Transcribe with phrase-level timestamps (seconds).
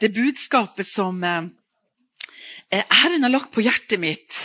[0.00, 1.44] det budskapet som eh,
[2.70, 4.38] eh, Herren har lagt på hjertet mitt,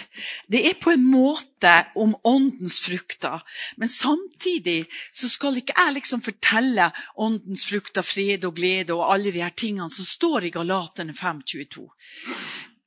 [0.51, 3.41] det er på en måte om åndens frukter.
[3.79, 9.33] Men samtidig så skal ikke jeg liksom fortelle åndens frukter, fred og glede og alle
[9.35, 11.87] de her tingene som står i Galaterne 5.22.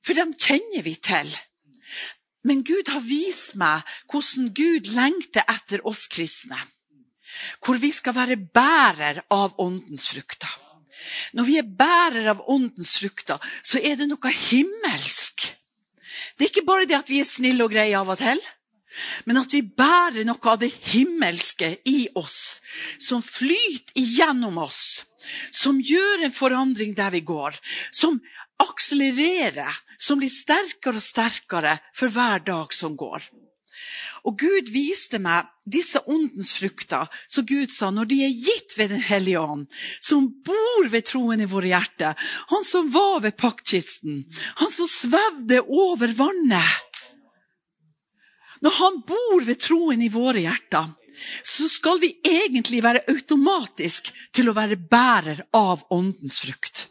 [0.05, 1.35] For dem kjenner vi til.
[2.47, 6.61] Men Gud har vist meg hvordan Gud lengter etter oss kristne.
[7.61, 10.49] Hvor vi skal være bærer av åndens frukter.
[11.37, 15.49] Når vi er bærer av åndens frukter, så er det noe himmelsk.
[16.37, 18.41] Det er ikke bare det at vi er snille og greie av og til,
[19.29, 22.61] men at vi bærer noe av det himmelske i oss,
[22.99, 25.05] som flyter igjennom oss,
[25.55, 27.59] som gjør en forandring der vi går,
[27.95, 28.19] som
[28.63, 33.23] akselererer, som blir sterkere og sterkere for hver dag som går.
[34.27, 38.93] Og Gud viste meg disse åndens frukter, så Gud sa når de er gitt ved
[38.95, 39.67] Den hellige ånd,
[40.01, 42.19] som bor ved troen i våre hjerter,
[42.53, 44.25] han som var ved paktkisten,
[44.63, 46.85] han som svevde over vannet
[48.65, 50.89] Når han bor ved troen i våre hjerter,
[51.43, 56.89] så skal vi egentlig være automatisk til å være bærer av åndens frukt.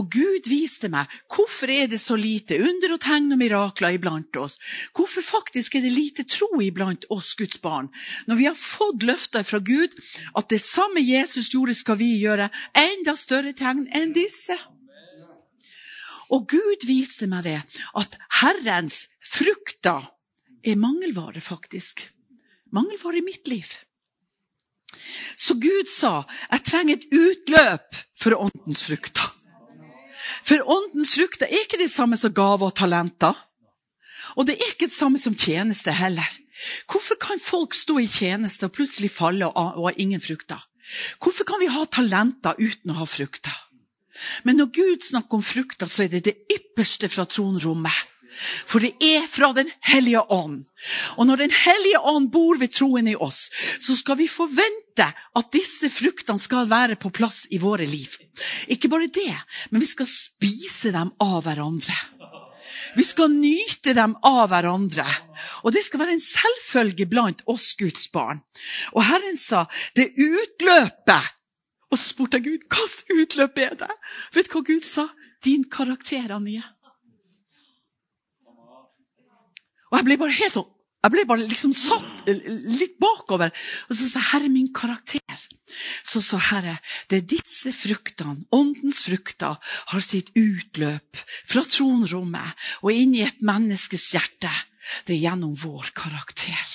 [0.00, 4.36] Og Gud viste meg hvorfor er det så lite under og tegn og mirakler iblant
[4.40, 4.58] oss.
[4.96, 7.90] Hvorfor faktisk er det lite tro iblant oss Guds barn.
[8.26, 9.94] Når vi har fått løfter fra Gud
[10.34, 12.50] at det samme Jesus gjorde, skal vi gjøre.
[12.74, 14.56] Enda større tegn enn disse.
[16.32, 17.60] Og Gud viste meg det,
[17.94, 20.08] at Herrens frukter
[20.64, 22.08] er mangelvare, faktisk.
[22.74, 23.68] Mangelvare i mitt liv.
[25.36, 29.33] Så Gud sa jeg trenger et utløp for åndens frukter.
[30.44, 33.36] For åndens frukter er ikke det samme som gaver og talenter.
[34.36, 36.28] Og det er ikke det samme som tjeneste heller.
[36.90, 40.60] Hvorfor kan folk stå i tjeneste og plutselig falle og ha ingen frukter?
[41.22, 43.54] Hvorfor kan vi ha talenter uten å ha frukter?
[44.44, 47.96] Men når Gud snakker om frukter, så er det det ypperste fra tronrommet.
[48.66, 50.64] For det er fra Den hellige ånd.
[51.16, 53.50] Og når Den hellige ånd bor ved troen i oss,
[53.80, 55.06] så skal vi forvente
[55.36, 58.18] at disse fruktene skal være på plass i våre liv.
[58.68, 59.34] Ikke bare det,
[59.70, 61.96] men vi skal spise dem av hverandre.
[62.94, 65.06] Vi skal nyte dem av hverandre.
[65.64, 68.42] Og det skal være en selvfølge blant oss Guds barn.
[68.94, 69.64] Og Herren sa
[69.96, 71.32] det utløpet.
[71.90, 72.86] Og så spurte jeg Gud hva
[73.22, 73.92] utløp er det?
[74.34, 75.08] Vet du hva Gud sa?
[75.44, 76.62] Din karakter, Anje.
[79.94, 80.72] Og jeg ble bare helt sånn
[81.04, 83.50] jeg ble bare liksom satt litt bakover.
[83.92, 85.42] Og så sa Herre, min karakter.
[86.00, 86.78] Så sa Herre,
[87.12, 89.58] det er disse fruktene, åndens frukter,
[89.92, 94.52] har sitt utløp fra tronrommet og inn i et menneskes hjerte.
[95.04, 96.72] Det er gjennom vår karakter.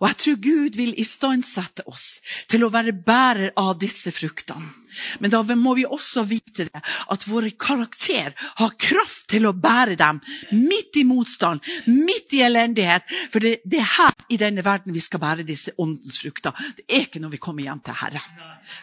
[0.00, 4.72] Og jeg tror Gud vil istandsette oss til å være bærer av disse fruktene.
[5.20, 9.98] Men da må vi også vite det, at vår karakter har kraft til å bære
[10.00, 10.20] dem
[10.56, 13.06] midt i motstand, midt i elendighet.
[13.30, 16.56] For det, det, er her i denne verden vi skal bære disse åndens frukter.
[16.76, 18.24] Det er ikke når vi kommer hjem til Herre.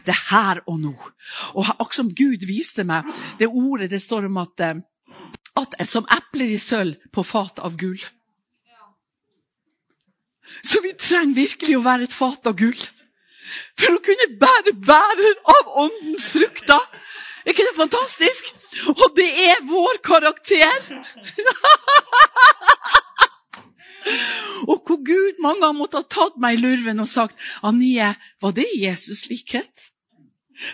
[0.05, 0.93] Det er her og nå.
[1.55, 3.09] Og akkurat som Gud viste meg
[3.41, 4.77] det ordet det står om at, eh,
[5.57, 7.99] at som epler i sølv på fat av gull.
[10.63, 12.79] Så vi trenger virkelig å være et fat av gull.
[13.79, 16.83] For å kunne bære bærer av åndens frukter.
[17.45, 18.49] Er ikke det fantastisk?
[18.91, 20.81] Og det er vår karakter!
[24.71, 28.09] og hvor Gud mange ganger måtte ha tatt meg i lurven og sagt Anie,
[28.43, 29.91] var det Jesus likhet?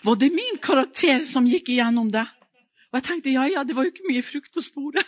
[0.04, 2.26] Var det min karakter som gikk igjennom det?
[2.90, 5.08] Og jeg tenkte ja, ja, det var jo ikke mye frukt på sporet.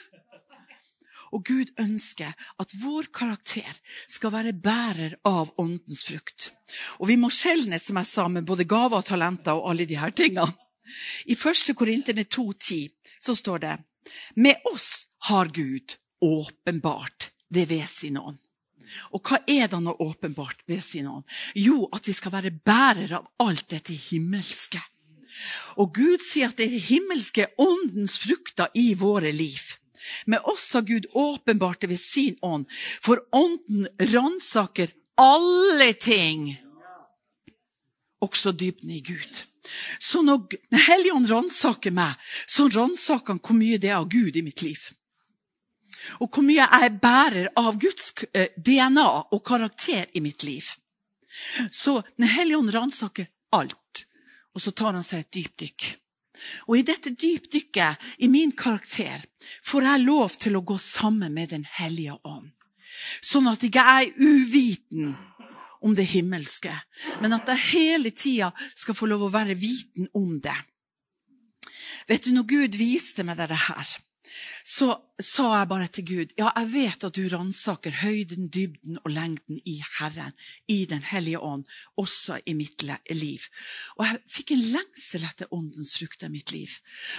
[1.36, 6.54] Og Gud ønsker at vår karakter skal være bærer av åndens frukt.
[7.02, 10.12] Og vi må skjelne, som jeg sa, med både gaver og talenter og alle disse
[10.16, 10.56] tingene.
[11.28, 11.74] I 1.
[11.76, 12.88] Korinterne 2,10
[13.20, 13.76] så står det
[14.36, 18.40] Med oss har Gud åpenbart det ved sin ånd.
[19.12, 21.26] Og hva er det nå åpenbart ved sin ånd?
[21.58, 24.80] Jo, at vi skal være bærere av alt dette himmelske.
[25.82, 29.74] Og Gud sier at det himmelske åndens frukter i våre liv.
[30.44, 32.68] Oss har Gud åpenbart det ved sin ånd,
[33.02, 36.56] for ånden ransaker alle ting,
[38.22, 39.44] også dybden i Gud.
[40.00, 40.46] Så når
[40.88, 42.14] Helligånd ransaker meg,
[42.46, 44.82] så ransaker han hvor mye det er av Gud i mitt liv.
[46.22, 50.68] Og hvor mye jeg er bærer av Guds eh, DNA og karakter i mitt liv.
[51.72, 54.06] Så Den hellige ånd ransaker alt,
[54.54, 55.88] og så tar han seg et dypdykk.
[56.68, 59.24] Og i dette dypdykket i min karakter
[59.66, 62.52] får jeg lov til å gå sammen med Den hellige ånd.
[63.22, 65.16] Sånn at jeg er uviten
[65.86, 66.74] om det himmelske,
[67.22, 70.56] men at jeg hele tida skal få lov å være viten om det.
[72.08, 73.96] vet du, når Gud viste meg dette her,
[74.66, 74.88] så
[75.22, 79.60] sa jeg bare til Gud ja, jeg vet at du ransaker høyden, dybden og lengden
[79.66, 80.34] i Herren,
[80.68, 81.66] i Den hellige ånd,
[81.98, 83.46] også i mitt liv.
[83.98, 86.74] Og jeg fikk en lengsel etter åndens frukt i mitt liv.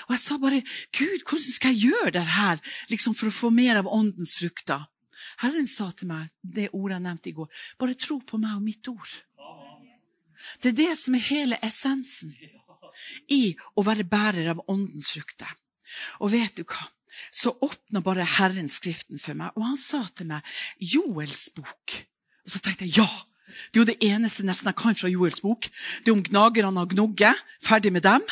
[0.09, 0.65] Og jeg sa bare
[0.97, 2.61] Gud, hvordan skal jeg gjøre det her
[2.93, 4.89] liksom for å få mer av åndens frukter?
[5.41, 7.49] Herren sa til meg det ordet jeg nevnte i går,
[7.81, 9.17] bare tro på meg og mitt ord.
[10.63, 12.35] Det er det som er hele essensen
[13.33, 15.51] i å være bærer av åndens frukter.
[16.21, 16.87] Og vet du hva?
[17.31, 21.97] Så åpna bare Herren Skriften for meg, og han sa til meg Joels bok.
[22.47, 23.09] Og så tenkte jeg ja,
[23.73, 25.69] det er jo det eneste nesten jeg kan fra Joels bok.
[26.03, 27.33] Det er om gnagerne og gnogge,
[27.65, 28.27] ferdig med dem.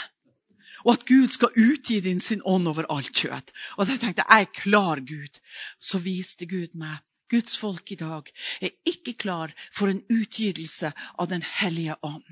[0.84, 3.54] Og at Gud skal utgi din sin ånd over alt kjøtt.
[3.78, 5.40] Og da tenkte jeg jeg er klar, Gud.
[5.80, 7.00] Så viste Gud meg
[7.30, 8.28] Guds folk i dag
[8.62, 12.26] er ikke klar for en utgytelse av Den hellige ånd.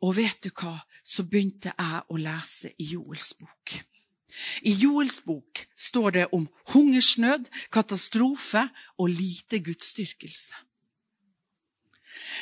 [0.00, 0.80] Og vet du hva?
[1.04, 3.76] Så begynte jeg å lese i Joels bok.
[4.62, 8.68] I Joels bok står det om hungersnød, katastrofe
[8.98, 10.54] og lite gudsdyrkelse.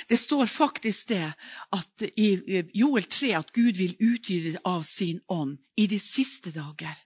[0.09, 1.33] Det står faktisk det
[1.73, 6.97] at i Joel 3 at Gud vil utgyte av sin ånd i de siste dager.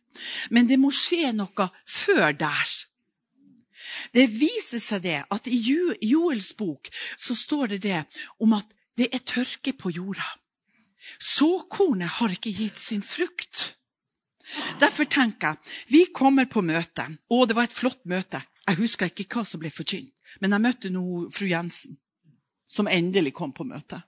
[0.50, 2.74] Men det må skje noe før der.
[4.14, 5.58] Det viser seg det at i
[6.08, 8.00] Joels bok så står det det
[8.40, 8.66] om at
[8.96, 10.26] det er tørke på jorda.
[11.20, 13.74] Såkornet har ikke gitt sin frukt.
[14.80, 17.06] Derfor tenker jeg vi kommer på møte.
[17.28, 18.42] Å, det var et flott møte.
[18.64, 21.98] Jeg husker ikke hva som ble forkynt, men jeg møtte nå fru Jensen,
[22.68, 24.00] som endelig kom på møte.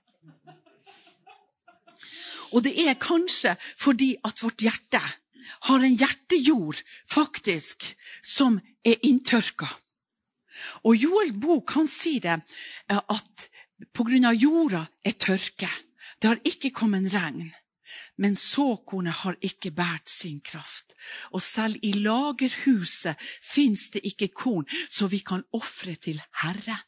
[2.55, 5.01] Og det er kanskje fordi at vårt hjerte
[5.67, 6.79] har en hjertejord
[7.09, 7.85] faktisk
[8.23, 9.67] som er inntørka.
[10.87, 13.47] Og Joel Bok han sier det at
[13.93, 14.33] pga.
[14.33, 15.69] jorda er tørke.
[16.19, 17.51] Det har ikke kommet regn.
[18.17, 20.95] Men såkornet har ikke båret sin kraft.
[21.31, 26.79] Og selv i lagerhuset fins det ikke korn, så vi kan ofre til Herre.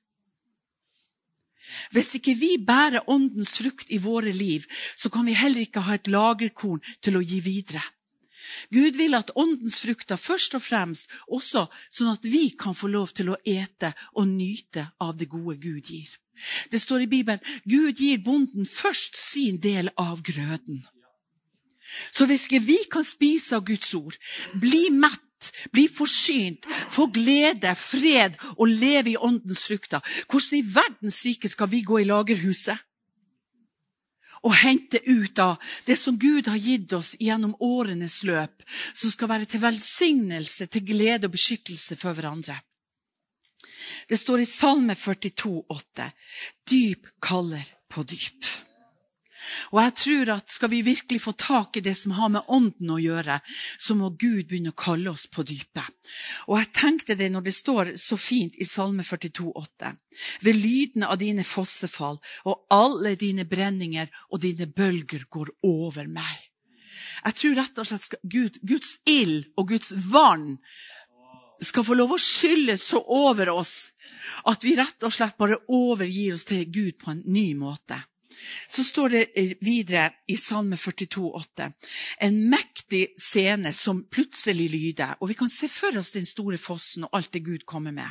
[1.94, 4.66] Hvis ikke vi bærer åndens frukt i våre liv,
[4.98, 7.84] så kan vi heller ikke ha et lagerkorn til å gi videre.
[8.74, 13.14] Gud vil at åndens frukter først og fremst også sånn at vi kan få lov
[13.14, 16.10] til å ete og nyte av det gode Gud gir.
[16.72, 20.86] Det står i Bibelen Gud gir bonden først sin del av grøden.
[22.12, 24.18] Så hvis vi kan spise av Guds ord,
[24.62, 31.24] bli mett, bli forsynt, få glede, fred og leve i åndens frukter, hvordan i verdens
[31.26, 32.78] rike skal vi gå i lagerhuset?
[34.48, 35.58] Og hente ut av
[35.88, 38.64] det som Gud har gitt oss gjennom årenes løp,
[38.96, 42.56] som skal være til velsignelse, til glede og beskyttelse for hverandre.
[44.08, 46.10] Det står i Salme 42, 42,8.:
[46.72, 48.48] Dyp kaller på dyp.
[49.72, 52.90] Og jeg tror at Skal vi virkelig få tak i det som har med ånden
[52.92, 53.40] å gjøre,
[53.80, 55.88] så må Gud begynne å kalle oss på dypet.
[56.48, 59.96] Og jeg tenkte det når det står så fint i Salme 42, 42,8.
[60.42, 66.50] Ved lyden av dine fossefall og alle dine brenninger og dine bølger går over meg.
[67.26, 70.58] Jeg tror rett og slett Gud, Guds ild og Guds vann
[71.62, 73.92] skal få lov å skylle så over oss
[74.48, 77.98] at vi rett og slett bare overgir oss til Gud på en ny måte.
[78.70, 81.72] Så står det videre i Salme 42, 42,8
[82.18, 85.18] en mektig scene som plutselig lyder.
[85.20, 88.10] Og vi kan se for oss den store fossen og alt det Gud kommer med.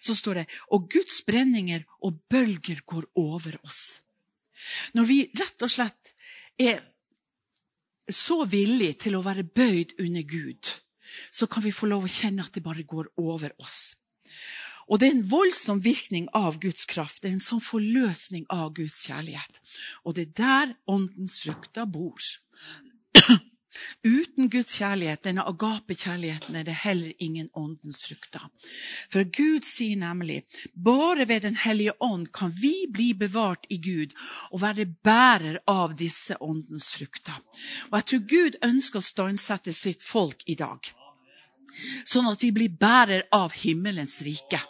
[0.00, 4.00] Så står det og Guds brenninger og bølger går over oss.
[4.94, 6.14] Når vi rett og slett
[6.58, 6.80] er
[8.10, 10.70] så villige til å være bøyd under Gud,
[11.32, 13.94] så kan vi få lov å kjenne at det bare går over oss.
[14.88, 17.22] Og det er en voldsom virkning av Guds kraft.
[17.22, 19.60] Det er en sånn forløsning av Guds kjærlighet.
[20.04, 22.20] Og det er der åndens frukter bor.
[24.04, 28.44] Uten Guds kjærlighet, denne agape-kjærligheten, er det heller ingen åndens frukter.
[29.12, 30.42] For Gud sier nemlig
[30.74, 34.14] bare ved Den hellige ånd kan vi bli bevart i Gud
[34.50, 37.40] og være bærer av disse åndens frukter.
[37.90, 40.78] Og jeg tror Gud ønsker å standsette sitt folk i dag,
[42.06, 44.60] sånn at vi blir bærer av himmelens rike.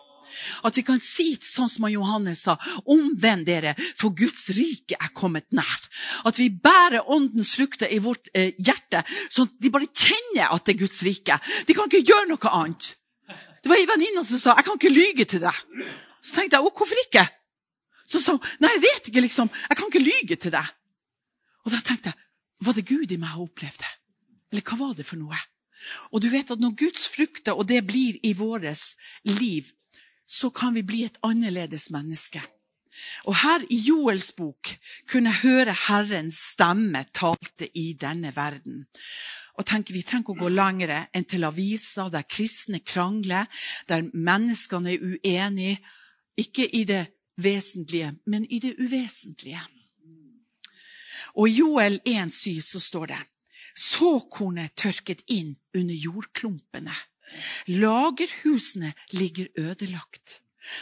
[0.65, 2.57] At vi kan si sånn som Johannes sa,
[2.91, 5.87] omvend dere, for Guds rike er kommet nær.
[6.25, 10.67] At vi bærer åndens frukter i vårt eh, hjerte, sånn at de bare kjenner at
[10.67, 11.39] det er Guds rike.
[11.67, 12.95] De kan ikke gjøre noe annet.
[13.65, 15.61] Det var ei venninne som sa 'jeg kan ikke lyge til deg'.
[16.21, 17.29] Så tenkte jeg 'å, hvorfor ikke'?
[18.07, 19.49] Så sa hun 'nei, jeg vet ikke, liksom.
[19.49, 20.71] Jeg kan ikke lyge til deg'.
[21.65, 22.19] Og da tenkte jeg
[22.61, 23.91] 'var det Gud i meg jeg opplevde'?
[24.53, 25.39] Eller hva var det for noe?
[26.13, 28.63] Og du vet at når Guds frukter, og det blir i vårt
[29.25, 29.73] liv,
[30.27, 32.43] så kan vi bli et annerledes menneske.
[33.27, 34.71] Og her i Joels bok
[35.11, 38.87] kunne jeg høre Herrens stemme talte i denne verden.
[39.55, 43.47] og tenker vi trenger ikke å gå lenger enn til aviser der kristne krangler,
[43.87, 45.79] der menneskene er uenige,
[46.35, 47.05] ikke i det
[47.39, 49.63] vesentlige, men i det uvesentlige.
[51.39, 53.23] Og i Joel 1,7 så står det
[53.75, 56.95] Såkornet tørket inn under jordklumpene.
[57.71, 60.41] Lagerhusene ligger ødelagt.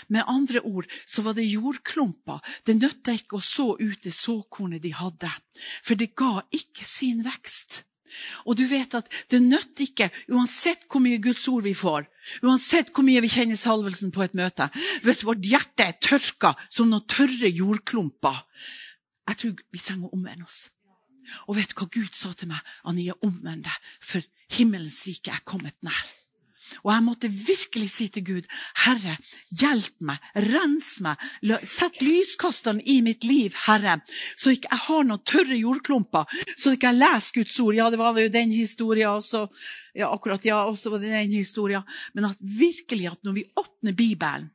[0.09, 2.43] Med andre ord så var det jordklumper.
[2.67, 5.31] Det nytta ikke å så ut det såkornet de hadde,
[5.83, 7.83] for det ga ikke sin vekst.
[8.45, 12.07] Og du vet at det nytter ikke, uansett hvor mye Guds ord vi får,
[12.45, 14.69] uansett hvor mye vi kjenner salvelsen på et møte,
[15.05, 18.45] hvis vårt hjerte er tørka som noen tørre jordklumper.
[19.31, 20.67] Jeg tror vi trenger å omvende oss.
[21.49, 22.61] Og vet du hva Gud sa til meg?
[22.91, 26.03] Ania, omvend deg, for himmelens rike er kommet nær.
[26.83, 28.49] Og jeg måtte virkelig si til Gud,
[28.85, 29.17] Herre,
[29.61, 31.21] hjelp meg, rens meg,
[31.69, 33.99] sett lyskasteren i mitt liv, Herre,
[34.37, 37.76] så ikke jeg har noen tørre jordklumper, så ikke jeg leser Guds ord.
[37.79, 39.47] Ja, det var jo den historien også.
[39.99, 41.85] Ja, akkurat, ja, også var det den historien.
[42.17, 44.50] Men at virkelig at når vi åpner Bibelen,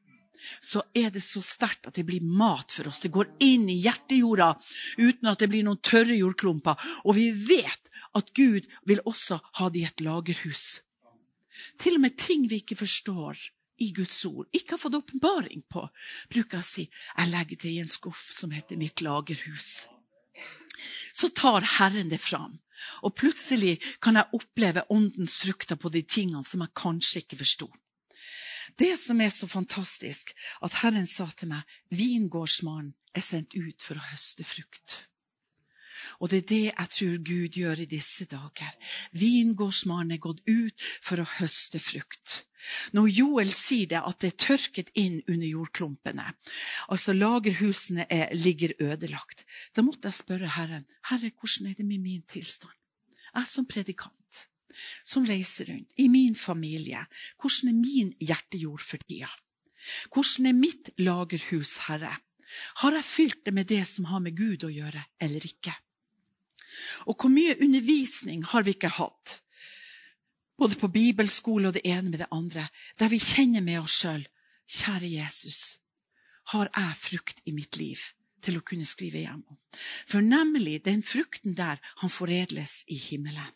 [0.61, 3.01] så er det så sterkt at det blir mat for oss.
[3.01, 4.53] Det går inn i hjertejorda
[4.97, 6.77] uten at det blir noen tørre jordklumper.
[7.05, 10.81] Og vi vet at Gud vil også ha det i et lagerhus.
[11.79, 13.39] Til og med ting vi ikke forstår
[13.77, 15.83] i Guds ord, ikke har fått åpenbaring på,
[16.33, 19.87] bruker å si jeg legger det i en skuff som heter mitt lagerhus.
[21.13, 22.59] Så tar Herren det fram,
[23.01, 27.69] og plutselig kan jeg oppleve åndens frukter på de tingene som jeg kanskje ikke forsto.
[28.77, 33.97] Det som er så fantastisk, at Herren sa til meg, vingårdsmannen er sendt ut for
[33.97, 35.07] å høste frukt.
[36.19, 38.73] Og det er det jeg tror Gud gjør i disse dager.
[39.17, 42.43] Vingårdsmannen er gått ut for å høste frukt.
[42.97, 46.25] Når Joel sier det, at det er tørket inn under jordklumpene,
[46.91, 49.45] altså lagerhusene er, ligger ødelagt,
[49.77, 52.73] da måtte jeg spørre Herren Herre, hvordan er det med min tilstand?
[53.37, 54.43] Jeg som predikant,
[55.05, 57.05] som reiser rundt, i min familie,
[57.39, 59.29] hvordan er min hjertejord for tida?
[60.11, 62.11] Hvordan er mitt lagerhus, Herre?
[62.81, 65.75] Har jeg fylt det med det som har med Gud å gjøre, eller ikke?
[67.05, 69.41] Og hvor mye undervisning har vi ikke hatt?
[70.57, 72.67] Både på bibelskole og det ene med det andre,
[72.99, 74.25] der vi kjenner med oss sjøl
[74.67, 75.77] Kjære Jesus,
[76.51, 78.01] har jeg frukt i mitt liv
[78.43, 79.59] til å kunne skrive hjem om?
[80.07, 83.53] For nemlig den frukten der han foredles i himmelen.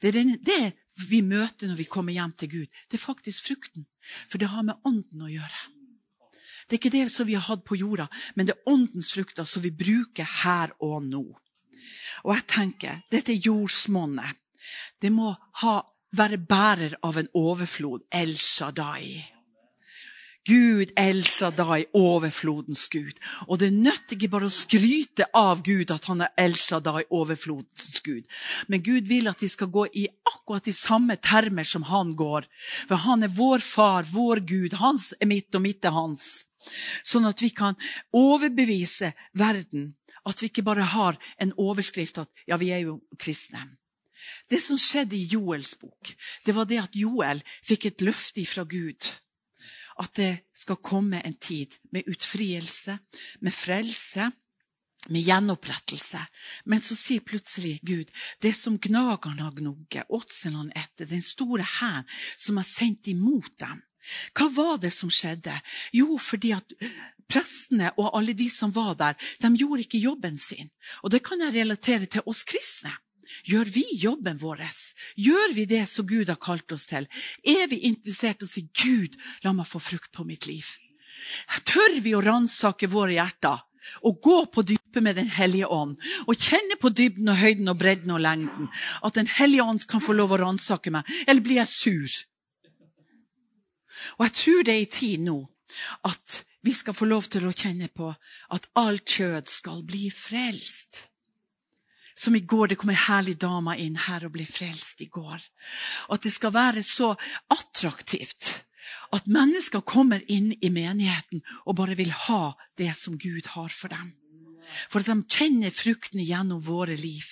[0.00, 0.74] Det er det
[1.08, 2.68] vi møter når vi kommer hjem til Gud.
[2.88, 3.86] Det er faktisk frukten.
[4.28, 5.64] For det har med ånden å gjøre.
[6.66, 9.46] Det er ikke det som vi har hatt på jorda, men det er åndens frukter
[9.46, 11.24] som vi bruker her og nå.
[12.24, 14.42] Og jeg tenker, dette jordsmonnet,
[15.02, 15.78] det må ha,
[16.16, 18.06] være bærer av en overflod.
[18.10, 19.36] El Shaddai.
[20.46, 23.18] Gud, El Shaddai, overflodens Gud.
[23.50, 27.98] Og det nytter ikke bare å skryte av Gud at han er El Shaddai, overflodens
[28.06, 28.28] Gud.
[28.70, 32.46] Men Gud vil at vi skal gå i akkurat de samme termer som han går.
[32.86, 34.78] For han er vår far, vår Gud.
[34.78, 36.46] Hans er mitt, og mitt er hans.
[37.06, 37.74] Sånn at vi kan
[38.14, 43.62] overbevise verden at vi ikke bare har en overskrift at ja, vi er jo kristne.
[44.50, 46.10] Det som skjedde i Joels bok,
[46.46, 49.12] det var det at Joel fikk et løfte fra Gud.
[50.02, 52.98] At det skal komme en tid med utfrielse,
[53.40, 54.28] med frelse,
[55.08, 56.20] med gjenopprettelse.
[56.64, 58.10] Men så sier plutselig Gud
[58.42, 63.82] det som gnagerne har gnugget, åtselen etter, den store hæren som har sendt imot dem.
[64.36, 65.54] Hva var det som skjedde?
[65.96, 66.76] Jo, fordi at
[67.30, 70.70] prestene og alle de som var der, de gjorde ikke jobben sin.
[71.02, 72.94] Og det kan jeg relatere til oss kristne.
[73.46, 74.62] Gjør vi jobben vår?
[75.18, 77.08] Gjør vi det som Gud har kalt oss til?
[77.42, 80.78] Er vi interessert i å si 'Gud, la meg få frukt på mitt liv'?
[81.64, 83.64] Tør vi å ransake våre hjerter
[84.02, 85.96] og gå på dypet med Den hellige ånd
[86.26, 88.70] og kjenne på dybden og høyden og bredden og lengden?
[89.02, 91.04] At Den hellige ånd kan få lov å ransake meg?
[91.26, 92.10] Eller blir jeg sur?
[94.18, 95.38] Og jeg tror det er i tid nå
[96.08, 98.08] at vi skal få lov til å kjenne på
[98.54, 101.06] at alt kjød skal bli frelst.
[102.16, 105.42] Som i går, det kom ei herlig dame inn her og ble frelst i går.
[106.08, 107.12] Og at det skal være så
[107.52, 108.64] attraktivt
[109.14, 113.92] at mennesker kommer inn i menigheten og bare vil ha det som Gud har for
[113.92, 114.14] dem.
[114.90, 117.26] For at de kjenner fruktene gjennom våre liv.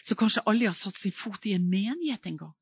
[0.00, 2.56] Så kanskje alle har satt sin fot i en menighet en gang.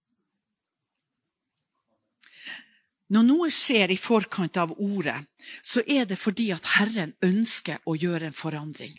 [3.08, 5.16] Når noe skjer i forkant av ordet,
[5.64, 8.92] så er det fordi at Herren ønsker å gjøre en forandring.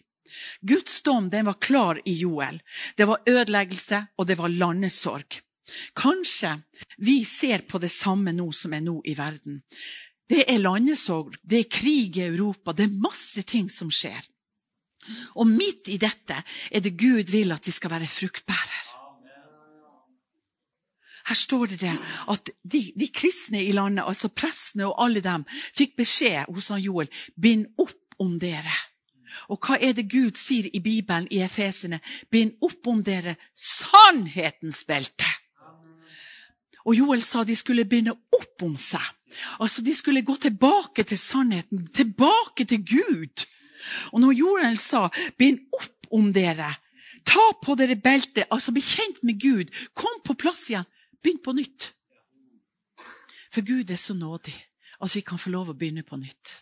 [0.62, 2.60] Guds dom den var klar i Joel.
[2.98, 5.40] Det var ødeleggelse, og det var landesorg.
[5.94, 6.56] Kanskje
[6.98, 9.62] vi ser på det samme nå som er nå i verden.
[10.30, 14.22] Det er landesorg, det er krig i Europa, det er masse ting som skjer.
[15.42, 18.89] Og midt i dette er det Gud vil at vi skal være fruktbærer.
[21.30, 21.96] Her står det det
[22.34, 25.46] at de, de kristne i landet, altså prestene og alle dem,
[25.78, 28.74] fikk beskjed hos han Joel bind opp om dere.
[29.54, 32.02] Og hva er det Gud sier i Bibelen i Efesene?
[32.32, 35.30] Bind opp om dere sannhetens belte.
[36.88, 39.04] Og Joel sa de skulle binde opp om seg.
[39.62, 43.46] Altså De skulle gå tilbake til sannheten, tilbake til Gud.
[44.12, 46.80] Og når Joel sa 'bind opp om dere',
[47.26, 50.88] ta på dere beltet, altså bli kjent med Gud, kom på plass igjen,
[51.24, 51.92] begynn på nytt.
[53.50, 54.56] For Gud er så nådig
[55.00, 56.60] at vi kan få lov å begynne på nytt.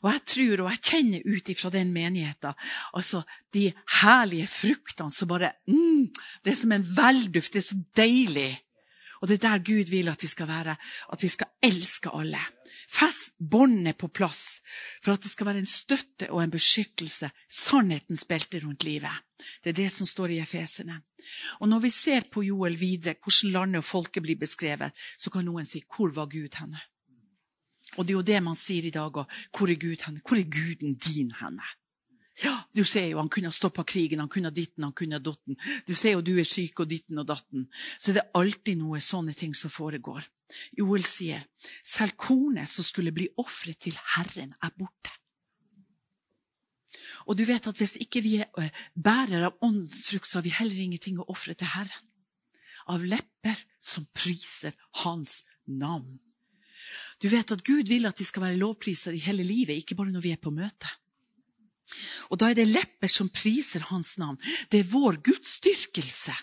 [0.00, 2.56] Og jeg tror og jeg kjenner ut ifra den menigheten
[2.96, 3.20] altså
[3.52, 3.66] de
[4.00, 6.08] herlige fruktene som bare mm,
[6.40, 7.52] Det er som en velduft.
[7.52, 8.50] Det er så deilig.
[9.20, 10.76] Og det er der Gud vil at vi skal være.
[11.12, 12.40] At vi skal elske alle.
[12.90, 14.62] Fest båndet på plass
[15.02, 17.28] for at det skal være en støtte og en beskyttelse.
[17.46, 19.12] Sannhetens belte rundt livet.
[19.62, 21.02] Det er det som står i Efesene.
[21.60, 25.44] Og når vi ser på Joel videre, hvordan landet og folket blir beskrevet, så kan
[25.44, 26.80] noen si 'Hvor var Gud henne?'
[27.98, 29.26] Og det er jo det man sier i dag òg.
[29.50, 30.20] Hvor er Gud henne?
[30.26, 31.62] Hvor er guden din henne?
[32.44, 35.18] Ja, du ser jo, Han kunne ha stoppa krigen, han kunne ha ditten, han kunne
[35.18, 35.56] ha dotten.
[35.86, 37.68] Du ser jo du er syk og ditten og datten.
[37.98, 40.24] Så det er alltid noe sånne ting som foregår.
[40.78, 41.44] Joel sier,
[41.84, 45.19] selv kornet som skulle bli ofret til Herren, er borte.
[47.30, 50.54] Og du vet at hvis ikke vi er bærer av åndens frukt, så har vi
[50.56, 52.08] heller ingenting å ofre til Herren.
[52.90, 56.18] Av lepper som priser Hans navn.
[57.22, 60.10] Du vet at Gud vil at vi skal være lovpriser i hele livet, ikke bare
[60.10, 60.88] når vi er på møte.
[62.30, 64.38] Og da er det lepper som priser hans navn.
[64.70, 66.34] Det er vår gudsdyrkelse.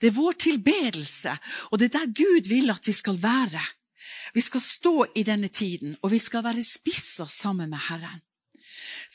[0.00, 1.34] Det er vår tilbedelse.
[1.70, 3.62] Og det er der Gud vil at vi skal være.
[4.34, 8.22] Vi skal stå i denne tiden, og vi skal være spissa sammen med Herren.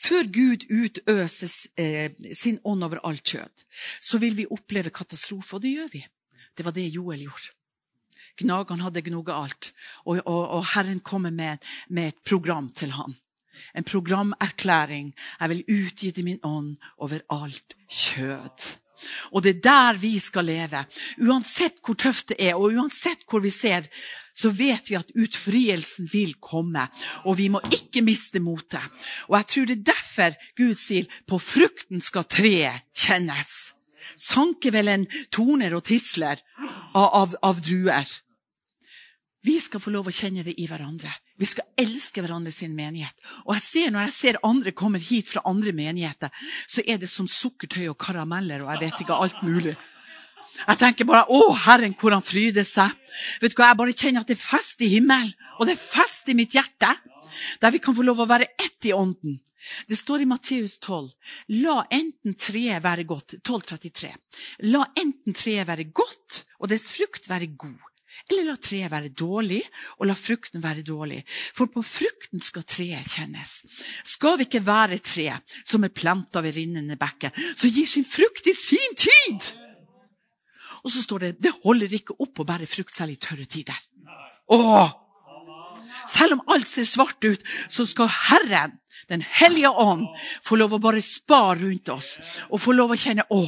[0.00, 3.64] Før Gud utøses eh, sin ånd over alt kjød,
[4.00, 6.04] så vil vi oppleve katastrofe, og det gjør vi.
[6.56, 7.54] Det var det Joel gjorde.
[8.40, 9.72] Gnagene hadde gnoget alt,
[10.04, 13.16] og, og, og Herren kommer med, med et program til ham
[13.76, 15.14] en programerklæring.
[15.40, 18.79] Jeg vil utgi til min ånd over alt kjød.
[19.32, 20.84] Og det er der vi skal leve.
[21.22, 23.88] Uansett hvor tøft det er, og uansett hvor vi ser,
[24.34, 26.86] så vet vi at utfrielsen vil komme.
[27.24, 28.84] Og vi må ikke miste motet.
[29.28, 33.74] Og jeg tror det er derfor Gud sier på frukten skal treet kjennes.
[34.20, 36.40] Sanker vel en torner og tisler
[36.94, 38.08] av, av, av druer.
[39.40, 41.10] Vi skal få lov å kjenne det i hverandre.
[41.40, 43.22] Vi skal elske hverandre sin menighet.
[43.46, 46.28] Og jeg ser Når jeg ser andre kommer hit fra andre menigheter,
[46.68, 49.76] så er det som sukkertøy og karameller og jeg vet ikke alt mulig.
[50.68, 52.96] Jeg tenker bare 'Å, Herren, hvor han fryder seg'.
[53.40, 55.88] Vet du hva, Jeg bare kjenner at det er fest i himmelen, og det er
[55.96, 56.96] fest i mitt hjerte.
[57.60, 59.40] Der vi kan få lov å være ett i ånden.
[59.88, 61.12] Det står i Matteus 12.
[61.48, 64.14] La enten treet være godt 1233.
[64.72, 67.89] La enten treet være godt og dets frukt være god
[68.28, 69.60] eller la treet være dårlig,
[69.98, 71.22] og la frukten være dårlig.
[71.56, 73.60] For på frukten skal treet kjennes.
[74.04, 75.28] Skal vi ikke være tre
[75.62, 79.52] som er planta ved rinnende bekker, som gir sin frukt i sin tid?
[80.84, 83.76] Og så står det det holder ikke opp å bære frukt selv i tørre tider.
[84.50, 84.96] Åh!
[86.08, 88.78] Selv om alt ser svart ut, så skal Herren
[89.10, 90.06] den hellige ånd
[90.46, 92.12] får lov å bare spare rundt oss
[92.48, 93.42] og få lov å kjenne å,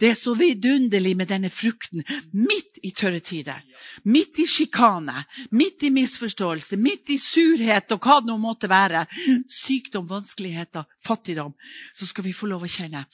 [0.00, 3.60] det er så vidunderlig med denne frukten midt i tørre tider.
[4.08, 9.04] Midt i sjikane, midt i misforståelse, midt i surhet og hva det nå måtte være.
[9.50, 11.52] Sykdom, vanskeligheter, fattigdom.
[11.92, 13.04] Så skal vi få lov å kjenne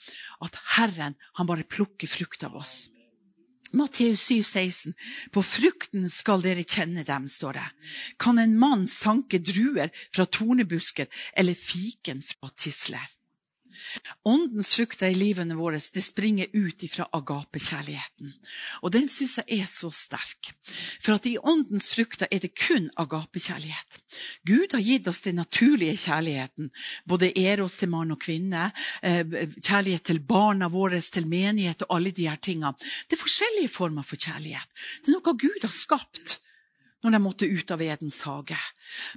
[0.45, 2.87] at Herren han bare plukker frukt av oss.
[3.73, 4.93] Matteus 7, 16.
[5.31, 7.67] På frukten skal dere kjenne dem, står det.
[8.21, 13.05] Kan en mann sanke druer fra tornebusker eller fiken fra tisler?
[14.27, 18.33] Åndens frukter i livene våre det springer ut ifra agapekjærligheten.
[18.83, 20.51] Og den syns jeg er så sterk.
[21.01, 24.01] For at i åndens frukter er det kun agapekjærlighet.
[24.47, 26.71] Gud har gitt oss den naturlige kjærligheten.
[27.07, 28.71] Både eros til mann og kvinne,
[29.03, 29.23] eh,
[29.61, 32.75] kjærlighet til barna våre, til menighet og alle de her tingene.
[33.07, 34.69] Det er forskjellige former for kjærlighet.
[35.01, 36.39] Det er noe Gud har skapt
[37.03, 38.57] når de måtte ut av Edens hage.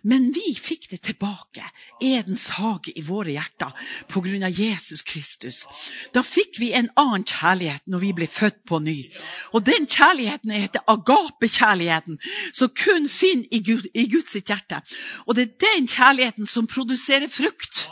[0.07, 1.65] Men vi fikk det tilbake,
[2.03, 3.73] Edens hage i våre hjerter,
[4.11, 4.51] pga.
[4.53, 5.63] Jesus Kristus.
[6.15, 8.97] Da fikk vi en annen kjærlighet når vi ble født på ny.
[9.53, 12.21] Og den kjærligheten heter agape-kjærligheten,
[12.53, 14.83] som kun finner i, Gud, i Guds hjerte.
[15.27, 17.89] Og det er den kjærligheten som produserer frukt.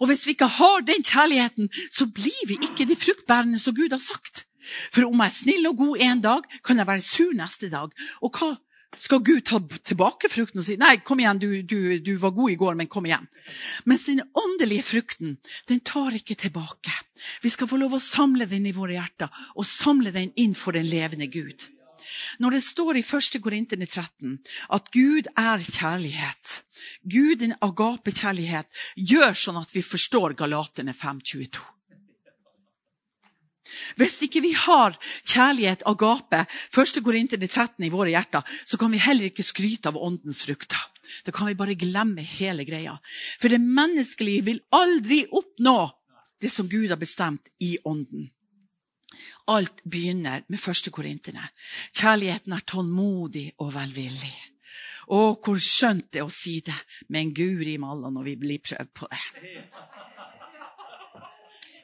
[0.00, 3.90] Og hvis vi ikke har den kjærligheten, så blir vi ikke de fruktbærende som Gud
[3.90, 4.46] har sagt.
[4.92, 7.92] For om jeg er snill og god en dag, kan jeg være sur neste dag.
[8.20, 8.54] Og hva
[9.00, 12.52] skal Gud ta tilbake frukten og si nei, kom igjen, du, du, du, var god
[12.52, 13.26] i går, men kom igjen.
[13.88, 15.38] Mens den åndelige frukten
[15.70, 16.92] den tar ikke tilbake.
[17.40, 20.76] Vi skal få lov å samle den i våre hjerter og samle den inn for
[20.76, 21.68] den levende Gud.
[22.42, 23.40] Når det står i 1.
[23.42, 24.38] Korinterne 13
[24.76, 26.54] at Gud er kjærlighet,
[27.04, 31.60] Gud den agape-kjærlighet, gjør sånn at vi forstår Galaterne 5.22.
[34.00, 37.02] Hvis ikke vi har kjærlighet, agape, 1.
[37.04, 40.80] Korinterne 13 i våre hjerter, så kan vi heller ikke skryte av åndens frukter.
[41.26, 42.96] Da kan vi bare glemme hele greia.
[43.40, 45.78] For det menneskelige vil aldri oppnå
[46.40, 48.30] det som Gud har bestemt i ånden.
[49.50, 51.48] Alt begynner med første korinterne.
[51.92, 54.32] Kjærligheten er tålmodig og velvillig.
[55.10, 56.76] Å, hvor skjønt det er å si det,
[57.10, 59.22] men guri malla når vi blir prøvd på det.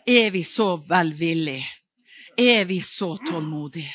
[0.07, 1.65] Er vi så velvillige?
[2.39, 3.93] Er vi så tålmodige?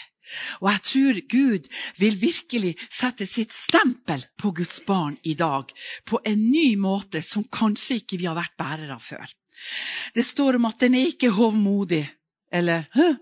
[0.60, 1.68] Og jeg tror Gud
[2.00, 5.72] vil virkelig sette sitt stempel på Guds barn i dag
[6.08, 9.28] på en ny måte som kanskje ikke vi har vært bærere før.
[10.16, 12.04] Det står om at den er ikke hovmodig.
[12.52, 13.14] Eller Hø?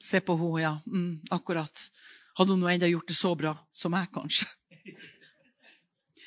[0.00, 0.74] Se på henne, ja.
[0.86, 1.86] Mm, akkurat.
[2.38, 4.46] Hadde hun enda gjort det så bra som jeg, kanskje?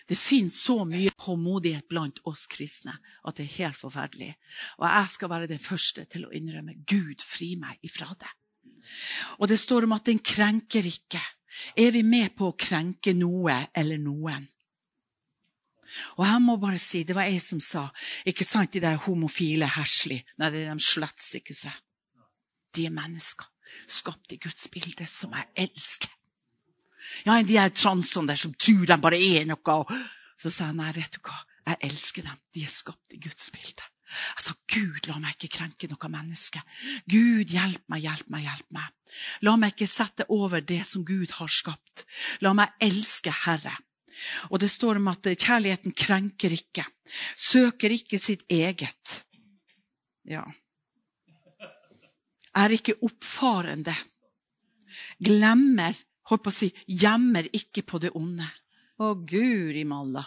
[0.10, 4.32] Det finnes så mye håndmodighet blant oss kristne at det er helt forferdelig.
[4.80, 8.34] Og jeg skal være den første til å innrømme Gud, fri meg ifra det.
[9.40, 11.22] Og det står om at den krenker ikke.
[11.80, 14.46] Er vi med på å krenke noe eller noen?
[16.18, 17.86] Og jeg må bare si, Det var jeg som sa
[18.26, 20.24] ikke sant, de der homofile herselig.
[20.42, 21.76] Nei, det er de slett ikke seg.
[22.74, 23.46] De er mennesker
[23.88, 26.12] skapt i Guds bilde, som jeg elsker.
[27.26, 29.80] Ja, de er transene der som tror de bare er noe.
[30.40, 31.40] Så sa jeg nei, vet du hva,
[31.70, 32.40] jeg elsker dem.
[32.56, 33.90] De er skapt i Guds bilde.
[34.14, 36.62] Jeg sa, Gud, la meg ikke krenke noe menneske.
[37.10, 39.16] Gud, hjelp meg, hjelp meg, hjelp meg.
[39.46, 42.06] La meg ikke sette over det som Gud har skapt.
[42.46, 43.74] La meg elske Herre.
[44.52, 46.86] Og det står om at kjærligheten krenker ikke,
[47.36, 49.24] søker ikke sitt eget.
[50.30, 50.44] Ja.
[52.54, 53.96] Er ikke oppfarende.
[55.24, 55.98] Glemmer,
[56.30, 58.48] holdt på å si, gjemmer ikke på det onde.
[59.02, 60.24] Å, guri malla.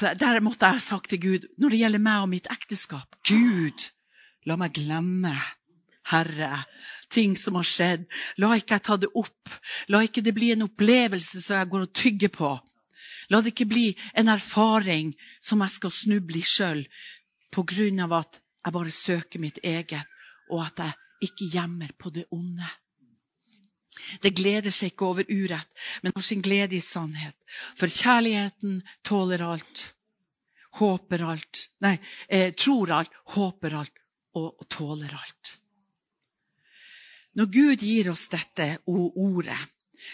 [0.00, 3.86] Der måtte jeg ha sagt til Gud, når det gjelder meg og mitt ekteskap Gud,
[4.44, 5.32] la meg glemme
[6.10, 6.64] Herre,
[7.12, 8.04] ting som har skjedd.
[8.40, 9.52] La ikke jeg ta det opp.
[9.92, 12.50] La ikke det bli en opplevelse som jeg går og tygger på.
[13.30, 13.86] La det ikke bli
[14.18, 16.84] en erfaring som jeg skal snuble i sjøl
[17.50, 20.06] av at jeg bare søker mitt eget,
[20.50, 22.66] og at jeg ikke gjemmer på det onde.
[24.22, 25.70] Det gleder seg ikke over urett,
[26.02, 27.36] men har sin glede i sannhet.
[27.76, 29.90] For kjærligheten tåler alt,
[30.80, 31.96] håper alt, nei,
[32.28, 33.98] eh, tror alt, håper alt
[34.38, 35.56] og, tåler alt.
[37.38, 39.58] Når Gud gir oss dette ordet,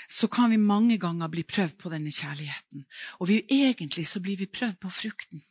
[0.09, 2.85] så kan vi mange ganger bli prøvd på denne kjærligheten.
[3.21, 5.45] Og vi, egentlig så blir vi prøvd på frukten.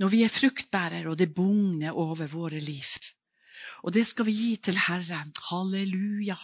[0.00, 2.88] Når vi er fruktbærere, og det bugner over våre liv.
[3.84, 5.32] Og det skal vi gi til Herren.
[5.50, 6.36] Halleluja.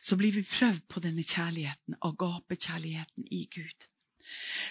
[0.00, 3.88] Så blir vi prøvd på denne kjærligheten, agapekjærligheten i Gud.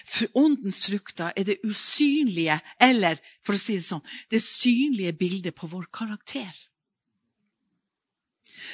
[0.04, 5.56] For åndens frukter er det usynlige, eller for å si det sånn, det synlige bildet
[5.56, 6.52] på vår karakter.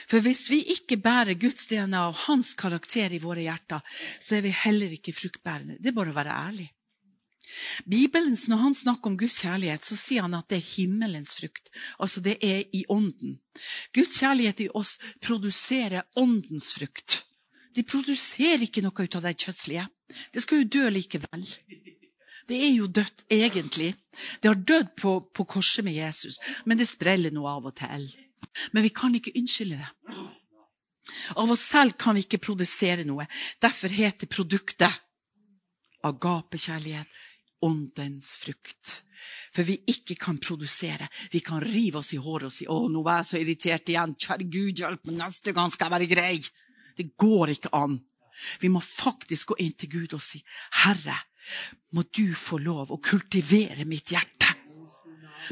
[0.08, 3.82] For hvis vi ikke bærer Guds DNA og hans karakter i våre hjerter,
[4.18, 5.78] så er vi heller ikke fruktbærende.
[5.78, 6.68] Det er bare å være ærlig.
[7.84, 11.70] Bibelen, Når han snakker om Guds kjærlighet, så sier han at det er himmelens frukt.
[11.98, 13.38] Altså det er i ånden.
[13.94, 17.24] Guds kjærlighet i oss produserer åndens frukt.
[17.74, 19.86] De produserer ikke noe ut av det kjøttslige.
[20.32, 21.46] Det skal jo dø likevel.
[22.48, 23.94] Det er jo dødt, egentlig.
[24.42, 28.10] Det har dødd på, på korset med Jesus, men det spreller noe av og til.
[28.72, 30.16] Men vi kan ikke unnskylde det.
[31.38, 33.26] Av oss selv kan vi ikke produsere noe.
[33.62, 35.00] Derfor heter produktet
[36.02, 37.06] agapekjærlighet,
[37.62, 39.02] åndens frukt.
[39.54, 41.08] For vi ikke kan produsere.
[41.30, 44.16] Vi kan rive oss i håret og si 'Å, nå var jeg så irritert igjen.
[44.18, 46.50] Kjære Gud, hjelp meg, neste gang skal jeg være grei.'
[46.96, 48.00] Det går ikke an.
[48.60, 50.42] Vi må faktisk gå inn til Gud og si,
[50.82, 51.16] 'Herre,
[51.92, 54.56] må du få lov å kultivere mitt hjerte.'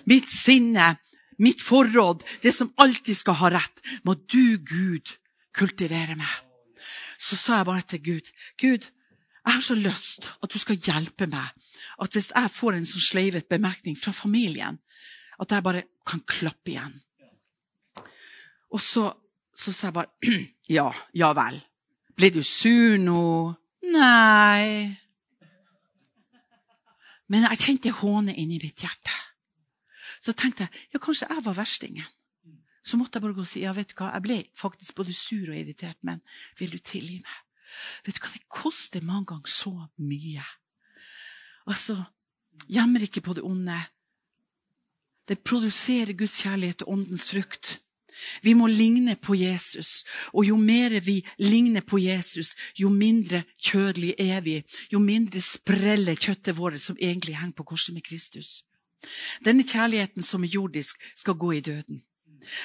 [0.06, 0.98] Mitt sinne,
[1.38, 3.80] mitt forråd, det som alltid skal ha rett.
[4.04, 5.16] Må du, Gud,
[5.52, 6.30] kultivere meg.
[7.18, 8.86] Så sa jeg bare til Gud, Gud,
[9.50, 11.48] jeg har så lyst at du skal hjelpe meg.
[11.98, 14.78] At hvis jeg får en sånn sleivet bemerkning fra familien,
[15.42, 16.94] at jeg bare kan klappe igjen.
[18.70, 19.08] Og så,
[19.56, 20.36] så sa jeg bare
[20.78, 20.86] Ja,
[21.16, 21.58] ja vel.
[22.14, 23.24] Ble du sur nå?
[23.90, 24.94] Nei.
[27.26, 29.18] Men jeg kjente hånet inni mitt hjerte.
[30.22, 32.06] Så tenkte jeg ja, kanskje jeg var verstingen.
[32.86, 35.14] Så måtte jeg bare gå og si ja, vet du hva, jeg ble faktisk både
[35.16, 36.22] sur og irritert, men
[36.58, 37.46] vil du tilgi meg?
[38.06, 40.44] Vet du hva, det koster mange ganger så mye.
[41.66, 41.98] Altså,
[42.68, 43.78] gjemmer ikke på det onde.
[45.28, 47.78] Det produserer Guds kjærlighet og åndens frukt.
[48.42, 54.14] Vi må ligne på Jesus, og jo mer vi ligner på Jesus, jo mindre kjødelig
[54.18, 54.58] er vi,
[54.92, 58.62] jo mindre spreller kjøttet vårt som egentlig henger på korset med Kristus.
[59.44, 62.02] Denne kjærligheten som er jordisk, skal gå i døden.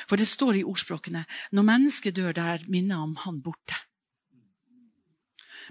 [0.10, 3.76] For det står i ordspråkene når mennesket dør, der minner om han borte.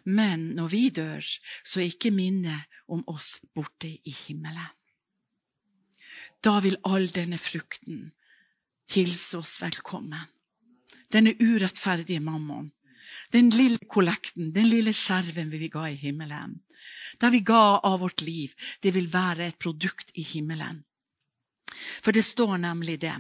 [0.04, 1.24] Men når vi dør,
[1.64, 4.72] så er ikke minnet om oss borte i himmelen.
[6.44, 8.10] Da vil all denne frukten
[8.92, 10.26] hilse oss velkommen.
[11.12, 12.72] Denne urettferdige mammon.
[13.32, 16.58] Den lille kollekten, den lille skjerven vi ga i himmelen.
[17.20, 18.52] Der vi ga av vårt liv,
[18.82, 20.82] det vil være et produkt i himmelen.
[22.02, 23.14] For det står nemlig det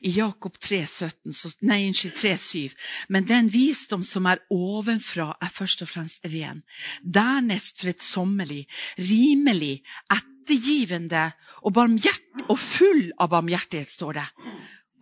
[0.00, 1.34] i Jakob 3, 17,
[1.68, 2.76] nei, 3, 7.
[3.12, 6.62] Men den visdom som er ovenfra, er først og fremst ren.
[7.02, 8.64] Dernest fredsommelig,
[8.98, 11.28] rimelig, ettergivende
[11.66, 11.82] og,
[12.46, 14.26] og full av barmhjertighet, står det.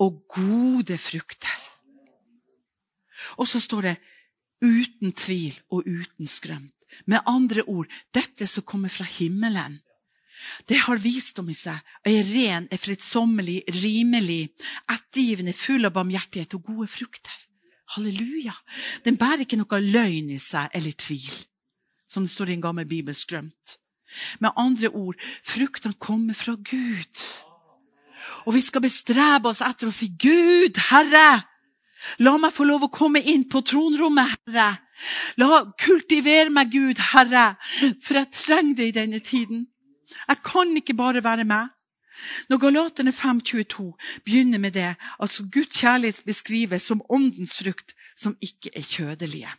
[0.02, 1.60] Og gode frukter.
[3.38, 3.96] Og så står det
[4.64, 6.72] uten tvil og uten skrømt.
[7.10, 9.80] Med andre ord, dette som kommer fra himmelen
[10.68, 14.54] det har visdom i seg, er ren, er fredsommelig, rimelig,
[14.90, 17.38] ettergivende, full av barmhjertighet og gode frukter.
[17.94, 18.54] Halleluja.
[19.04, 21.32] Den bærer ikke noe løgn i seg eller tvil,
[22.10, 23.78] som det står i en gammel bibelskrømt.
[24.40, 27.24] Med andre ord, fruktene kommer fra Gud.
[28.46, 31.44] Og vi skal bestrebe oss etter å si, Gud, Herre,
[32.24, 34.70] la meg få lov å komme inn på tronrommet, Herre.
[35.40, 37.54] La kultivere meg, Gud, Herre,
[38.04, 39.66] for jeg trenger det i denne tiden.
[40.28, 41.68] Jeg kan ikke bare være meg.
[42.48, 43.86] Når Galaterne 5,22
[44.24, 49.50] begynner med det, altså Guds kjærlighet beskrives som åndens frukt, som ikke er kjødelige.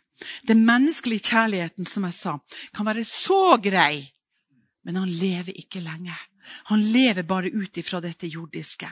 [0.48, 2.38] Den menneskelige kjærligheten, som jeg sa,
[2.74, 4.06] kan være så grei,
[4.84, 6.16] men han lever ikke lenge.
[6.70, 8.88] Han lever bare ut ifra dette jordiske.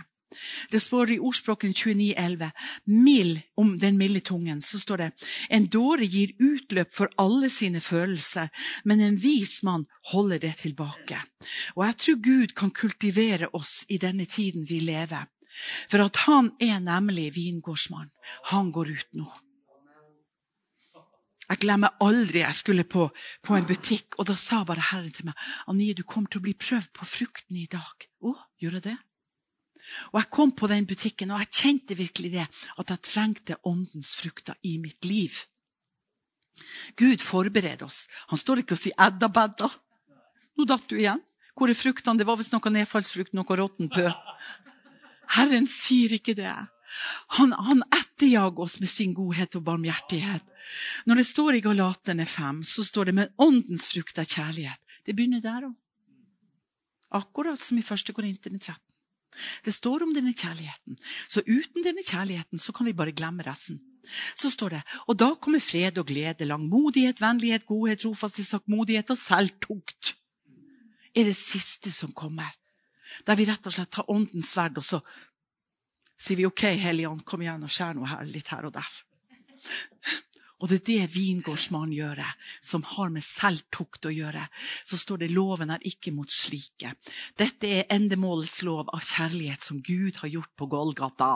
[0.70, 2.50] Det står i ordspråken 29,11
[2.84, 4.60] mild om den milde tungen.
[4.60, 5.10] Så står det
[5.50, 8.50] en dåre gir utløp for alle sine følelser,
[8.84, 11.20] men en vis mann holder det tilbake.
[11.76, 15.26] Og jeg tror Gud kan kultivere oss i denne tiden vi lever.
[15.90, 18.10] For at han er nemlig vingårdsmann.
[18.50, 19.28] Han går ut nå.
[21.44, 23.10] Jeg glemmer aldri jeg skulle på,
[23.44, 26.46] på, en butikk, og da sa bare Herren til meg Anie, du kommer til å
[26.46, 28.06] bli prøvd på frukten i dag.
[28.24, 28.96] Å, gjør jeg det?
[30.12, 32.46] Og Jeg kom på den butikken, og jeg kjente virkelig det,
[32.78, 35.30] at jeg trengte åndens frukter i mitt liv.
[36.96, 38.06] Gud forbereder oss.
[38.30, 39.70] Han står ikke og sier 'edda bedda'.
[40.56, 41.22] Nå datt du igjen.
[41.54, 42.18] Hvor er fruktene?
[42.18, 44.10] Det var visst noe nedfallsfrukt, noe råtten pø.
[45.34, 46.54] Herren sier ikke det.
[47.38, 50.42] Han, han etterjager oss med sin godhet og barmhjertighet.
[51.06, 54.80] Når det står i Galaterne 5, så står det med åndens frukt er kjærlighet.
[55.04, 55.74] Det begynner der òg.
[57.14, 58.14] Akkurat som i 1.
[58.14, 58.78] Korinterne 13.
[59.64, 60.98] Det står om denne kjærligheten.
[61.28, 63.80] Så uten denne kjærligheten så kan vi bare glemme resten.
[64.36, 69.18] Så står det, og da kommer fred og glede, langmodighet, vennlighet, godhet, trofasthet, saktmodighet og
[69.18, 70.14] selvtukt.
[71.14, 72.52] Er det siste som kommer.
[73.24, 75.00] Der vi rett og slett tar åndens sverd, og så
[76.18, 78.90] sier vi OK, Hellige kom igjen og skjær noe her, litt her og der.
[80.64, 82.22] Og det er det vingårdsmannen gjør,
[82.64, 84.46] som har med selvtukt å gjøre.
[84.88, 86.94] Så står det loven er ikke mot slike.
[87.36, 91.34] Dette er endemålets lov av kjærlighet som Gud har gjort på Golgata.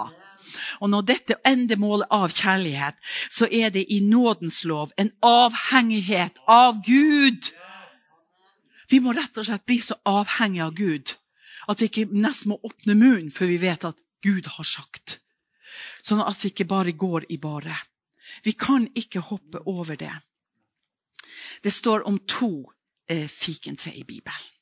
[0.80, 2.96] Og når dette er endemålet av kjærlighet,
[3.28, 7.50] så er det i nådens lov en avhengighet av Gud.
[8.88, 11.18] Vi må rett og slett bli så avhengige av Gud
[11.68, 15.18] at vi ikke nesten må åpne munnen før vi vet at Gud har sagt.
[16.00, 17.76] Sånn at vi ikke bare går i bare.
[18.44, 20.14] Vi kan ikke hoppe over det.
[21.62, 22.70] Det står om to
[23.10, 24.54] eh, fikentre i Bibelen.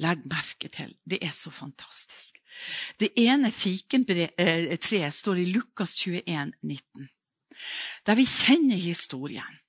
[0.00, 0.94] Legg merke til.
[1.04, 2.38] Det er så fantastisk.
[3.00, 7.08] Det ene fikentreet eh, står i Lukas 21, 19.
[8.06, 9.60] Der vi kjenner historien.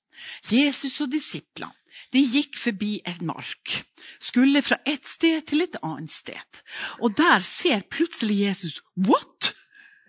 [0.51, 1.73] Jesus og disiplene
[2.13, 3.73] de gikk forbi en mark,
[4.21, 6.61] skulle fra et sted til et annet sted.
[6.99, 9.53] Og der ser plutselig Jesus What?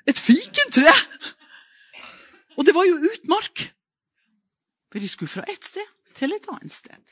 [0.07, 0.93] Et fikentre!
[2.63, 3.75] Og det var jo utmark.
[4.93, 7.09] For de skulle fra ett sted til et annet sted.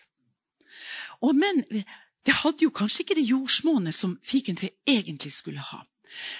[1.26, 1.64] Og men
[2.26, 5.80] det hadde jo kanskje ikke det jordsmonnet som fikentreet egentlig skulle ha.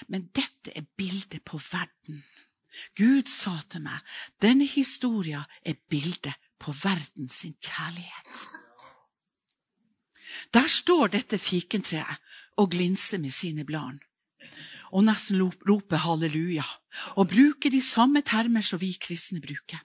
[0.07, 2.23] Men dette er bildet på verden.
[2.95, 3.99] Gud sa til meg
[4.39, 8.47] denne historien er bildet på verden sin kjærlighet.
[10.55, 12.23] Der står dette fikentreet
[12.63, 14.07] og glinser med sine blader
[14.91, 16.67] og nesten roper halleluja.
[17.17, 19.81] Og bruker de samme termer som vi kristne bruker.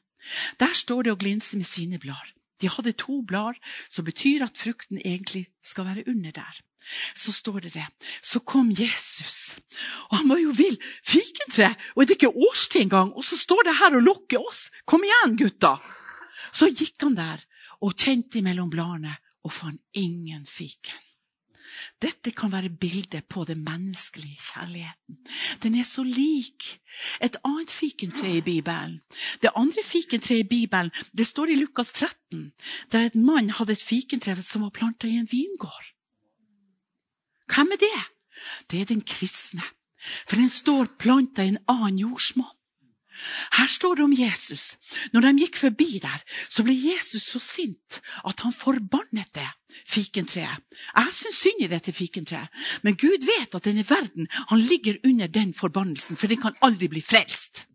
[0.60, 2.34] Der står det og glinser med sine blader.
[2.62, 6.62] De hadde to blader, som betyr at frukten egentlig skal være under der.
[7.16, 7.86] så står det det.
[8.22, 9.58] Så kom Jesus.
[10.10, 10.78] Og han var jo vill.
[11.04, 11.74] Fikentre!
[11.96, 13.14] Og er det ikke årstid engang?
[13.14, 14.70] Og så står det her og lokker oss.
[14.86, 15.76] Kom igjen, gutta!
[16.54, 17.42] Så gikk han der
[17.82, 19.16] og kjente mellom bladene
[19.46, 21.02] og fant ingen fiken.
[22.02, 25.18] Dette kan være bildet på den menneskelige kjærligheten.
[25.64, 26.80] Den er så lik
[27.22, 29.02] et annet fikentre i Bibelen.
[29.42, 32.52] Det andre fikentreet i Bibelen det står i Lukas 13,
[32.92, 35.86] der et mann hadde et fikentre som var planta i en vingård.
[37.54, 38.04] Hvem er det?
[38.72, 39.64] Det er den kristne.
[40.28, 42.55] For den står planta i en annen jordsmonn.
[43.58, 44.76] Her står det om Jesus.
[45.14, 49.48] Når de gikk forbi der, så ble Jesus så sint at han forbannet det
[49.88, 50.64] fikentreet.
[50.96, 52.52] Jeg syns synd i dette fikentreet,
[52.84, 54.30] men Gud vet at denne verden
[54.62, 57.66] ligger under den forbannelsen, for den kan aldri bli frelst.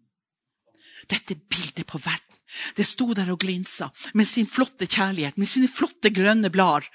[1.11, 2.27] Dette bildet på verden.
[2.75, 6.89] Det sto der og glinsa med sin flotte kjærlighet, med sine flotte grønne blader.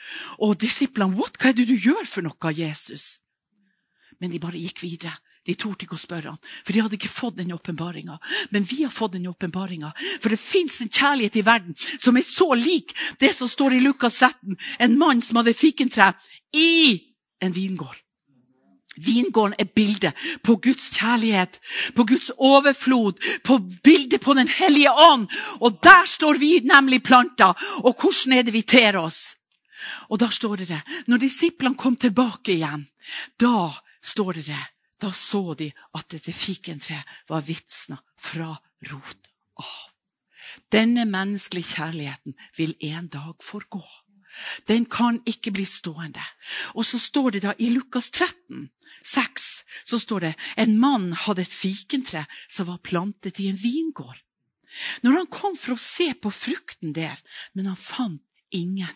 [0.43, 1.39] Og disiplene What?
[1.39, 3.21] Hva er det du gjør for noe, Jesus?
[4.19, 5.15] Men de bare gikk videre.
[5.45, 8.17] De torde ikke å spørre han, for de hadde ikke fått den åpenbaringa.
[8.49, 9.91] Men vi har fått den åpenbaringa.
[10.21, 13.83] For det fins en kjærlighet i verden som er så lik det som står i
[13.83, 14.57] Lukas 17.
[14.81, 16.09] En mann som hadde fikentre
[16.57, 16.97] i
[17.45, 18.01] en vingård.
[18.95, 21.59] Vingården er bildet på Guds kjærlighet,
[21.93, 25.27] på Guds overflod, på bildet på Den hellige ånd.
[25.59, 27.53] Og der står vi nemlig planta.
[27.83, 29.35] Og hvordan er det vi ter oss?
[30.09, 30.81] Og da står det det.
[31.07, 32.87] Når disiplene kom tilbake igjen,
[33.37, 34.63] da står det det
[35.05, 38.53] da så de at dette fikentreet var vitsna fra
[38.89, 39.29] rot
[39.61, 39.83] av.
[40.71, 43.83] Denne menneskelige kjærligheten vil en dag forgå.
[44.67, 46.23] Den kan ikke bli stående.
[46.75, 48.67] Og så står det da i Lukas 13,
[49.05, 49.47] 6,
[49.85, 54.17] så står det en mann hadde et fikentre som var plantet i en vingård.
[55.03, 57.19] Når han kom for å se på frukten der,
[57.53, 58.91] men han fant ingen.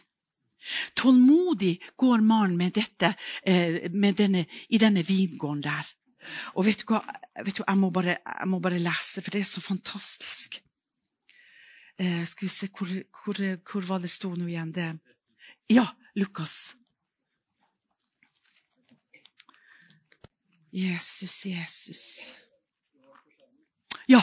[0.94, 5.88] Tålmodig går mannen med dette eh, med denne, i denne vingården der.
[6.56, 7.02] Og vet du hva?
[7.46, 10.60] Vet du, jeg, må bare, jeg, må bare, lese, for det er så fantastisk.
[12.00, 12.92] Eh, skal vi se, hvor,
[13.24, 13.40] hvor,
[13.72, 14.74] hvor, var det sto nå igjen?
[14.76, 14.90] Det?
[15.72, 16.76] Ja, Lukas.
[20.72, 22.04] Jesus, Jesus.
[24.10, 24.22] Ja,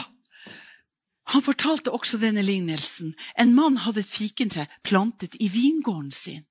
[1.27, 3.15] han fortalte også denne lignelsen.
[3.39, 6.45] En mann hadde et fikentre plantet i vingården sin.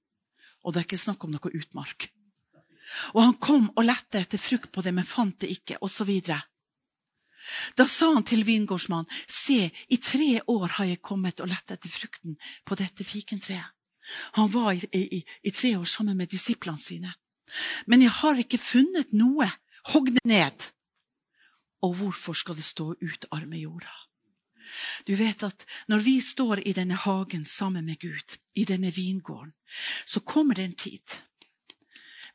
[0.64, 2.10] Og det er ikke snakk om noe utmark.
[3.14, 6.12] Og han kom og lette etter frukt på det, men fant det ikke, osv.
[7.78, 11.92] Da sa han til vingårdsmannen, se, i tre år har jeg kommet og lett etter
[11.92, 13.72] frukten på dette fikentreet.
[14.38, 17.14] Han var i, i, i tre år sammen med disiplene sine.
[17.86, 19.48] Men jeg har ikke funnet noe.
[19.92, 20.70] Hogg det ned.
[21.86, 23.92] Og hvorfor skal det stå ut arme jorda?
[25.06, 29.52] Du vet at når vi står i denne hagen sammen med Gud, i denne vingården,
[30.06, 31.18] så kommer det en tid.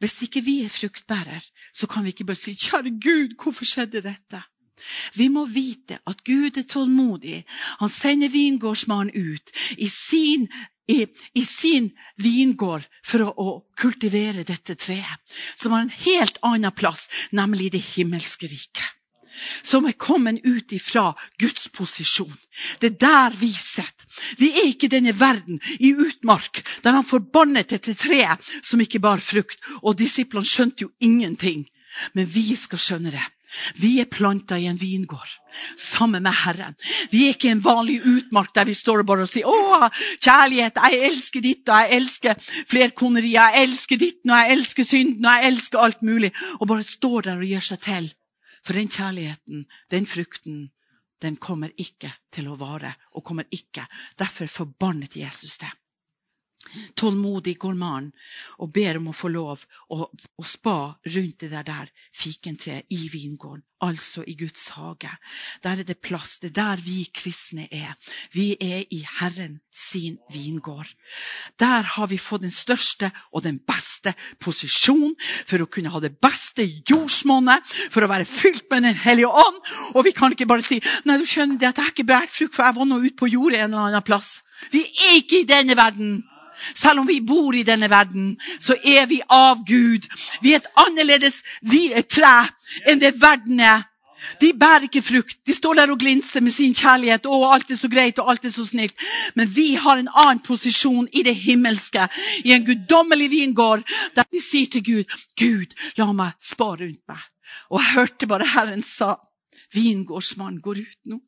[0.01, 4.01] Hvis ikke vi er fruktbærer, så kan vi ikke bare si 'Kjære Gud, hvorfor skjedde
[4.01, 4.43] dette?'
[5.13, 7.43] Vi må vite at Gud er tålmodig.
[7.79, 10.47] Han sender vingårdsmannen ut i sin,
[10.89, 15.21] i, i sin vingård for å, å, kultivere dette treet,
[15.55, 18.97] som har en helt annen plass, nemlig det himmelske riket
[19.63, 22.33] som er kommet ut ifra Guds posisjon.
[22.79, 24.07] Det er der vi sitter.
[24.37, 28.99] Vi er ikke i denne verden i utmark, der han forbannet dette treet som ikke
[29.03, 29.59] bar frukt.
[29.81, 31.67] Og disiplene skjønte jo ingenting.
[32.15, 33.23] Men vi skal skjønne det.
[33.83, 35.31] Vi er planta i en vingård
[35.75, 36.77] sammen med Herren.
[37.11, 39.89] Vi er ikke en vanlig utmark der vi står og bare sier 'Å,
[40.23, 42.35] kjærlighet, jeg elsker ditt, og jeg elsker
[42.71, 46.83] flerkoneriet, 'Jeg elsker ditt, og jeg elsker synden, og jeg elsker alt mulig', og bare
[46.83, 48.13] står der og gir seg til.
[48.62, 50.71] For den kjærligheten, den frukten,
[51.21, 52.95] den kommer ikke til å vare.
[53.12, 53.86] og kommer ikke.
[54.17, 55.69] Derfor forbannet Jesus det.
[56.95, 58.12] Tålmodig går mannen
[58.62, 63.10] og ber om å få lov å, å spa rundt det der, der fikentreet i
[63.12, 65.10] vingården, altså i Guds hage.
[65.65, 66.38] Der er det plass.
[66.39, 67.97] Det er der vi kristne er.
[68.32, 70.88] Vi er i Herren sin vingård.
[71.60, 75.15] Der har vi fått den største og den beste posisjon
[75.50, 79.59] for å kunne ha det beste jordsmonnet, for å være fylt med Den hellige ånd.
[79.95, 82.55] Og vi kan ikke bare si nei, du skjønner det at jeg ikke bærer frukt,
[82.55, 84.39] for jeg var nå ute på jordet en eller annen plass.
[84.70, 86.22] Vi er ikke i denne verden.
[86.74, 90.07] Selv om vi bor i denne verden, så er vi av Gud.
[90.41, 92.36] Vi er et annerledes vi er tre
[92.88, 93.88] enn det verden er.
[94.41, 95.39] De bærer ikke frukt.
[95.47, 97.26] De står der og glinser med sin kjærlighet.
[97.26, 98.93] Å, alt er så greit og alt er så snilt.
[99.36, 102.07] Men vi har en annen posisjon i det himmelske,
[102.45, 103.86] i en guddommelig vingård,
[104.16, 107.26] der vi sier til Gud, Gud, la meg spare rundt meg.
[107.72, 109.16] Og jeg hørte bare Herren sa,
[109.74, 111.20] vingårdsmannen går ut nå.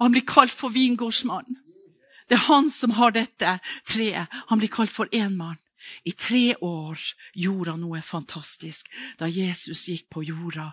[0.00, 1.60] Han blir kalt for vingårdsmannen.
[2.26, 4.26] Det er han som har dette treet.
[4.50, 5.60] Han blir kalt for én mann.
[6.02, 6.98] I tre år
[7.38, 8.88] gjorde han noe fantastisk
[9.20, 10.72] da Jesus gikk på jorda.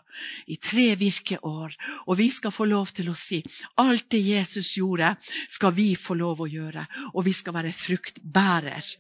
[0.49, 1.77] I tre virkeår.
[2.07, 3.43] Og vi skal få lov til å si
[3.81, 5.15] alt det Jesus gjorde,
[5.49, 6.85] skal vi få lov å gjøre.
[7.13, 8.93] Og vi skal være fruktbærer.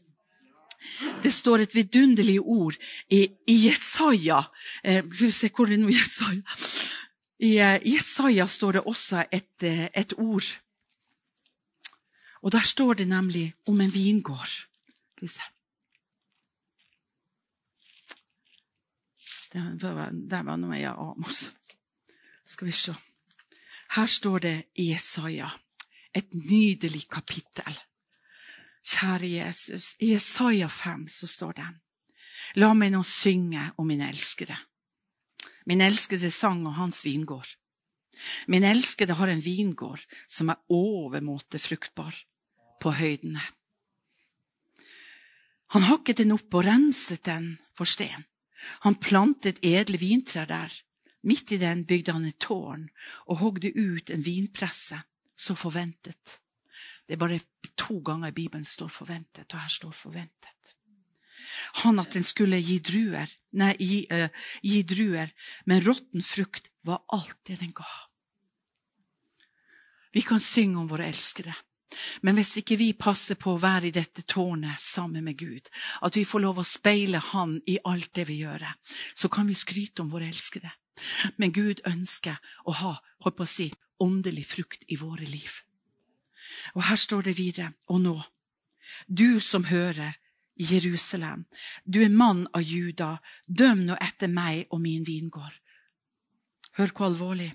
[1.23, 2.75] Det står et vidunderlig ord
[3.09, 4.43] i, i Jesaja.
[4.83, 6.59] Eh, skal vi se hvor er det nå Jesaja?
[7.43, 10.49] I eh, Jesaja står det også et, eh, et ord.
[12.43, 14.67] Og der står det nemlig om en vingård.
[15.23, 15.43] Skal.
[19.53, 21.45] Der var noe av Amos.
[22.43, 22.95] Skal vi se.
[23.95, 25.47] Her står det Jesaja,
[26.13, 27.77] et nydelig kapittel.
[28.83, 31.69] Kjære Jesus, i Jesaja 5 så står det
[32.59, 34.57] La meg nå synge om min elskede.
[35.65, 37.47] Min elskede sang og hans vingård.
[38.47, 42.17] Min elskede har en vingård som er overmåte fruktbar
[42.83, 43.41] på høydene.
[45.73, 48.27] Han hakket den opp og renset den for sten.
[48.85, 50.75] Han plantet edle vintrær der.
[51.23, 52.89] Midt i den bygde han et tårn
[53.31, 54.99] og hogde ut en vinpresse,
[55.35, 56.39] så forventet.
[57.07, 57.39] Det er bare
[57.79, 60.75] to ganger i Bibelen står 'forventet', og her står 'forventet'.
[61.83, 64.29] Han at den skulle gi druer, nei, gi, uh,
[64.63, 65.33] gi druer,
[65.65, 67.87] men råtten frukt var alt det den ga.
[70.13, 71.53] Vi kan synge om våre elskede.
[72.21, 75.69] Men hvis ikke vi passer på å være i dette tårnet sammen med Gud,
[76.01, 78.65] at vi får lov å speile Han i alt det vi gjør,
[79.15, 80.71] så kan vi skryte om våre elskede.
[81.37, 83.71] Men Gud ønsker å ha holdt på å si,
[84.03, 85.61] åndelig frukt i våre liv.
[86.75, 88.17] Og her står det videre, og nå,
[89.07, 90.17] du som hører
[90.59, 91.45] Jerusalem,
[91.85, 93.17] du er mann av Juda,
[93.47, 95.55] døm nå etter meg og min vingård.
[96.77, 97.51] Hør hvor alvorlig.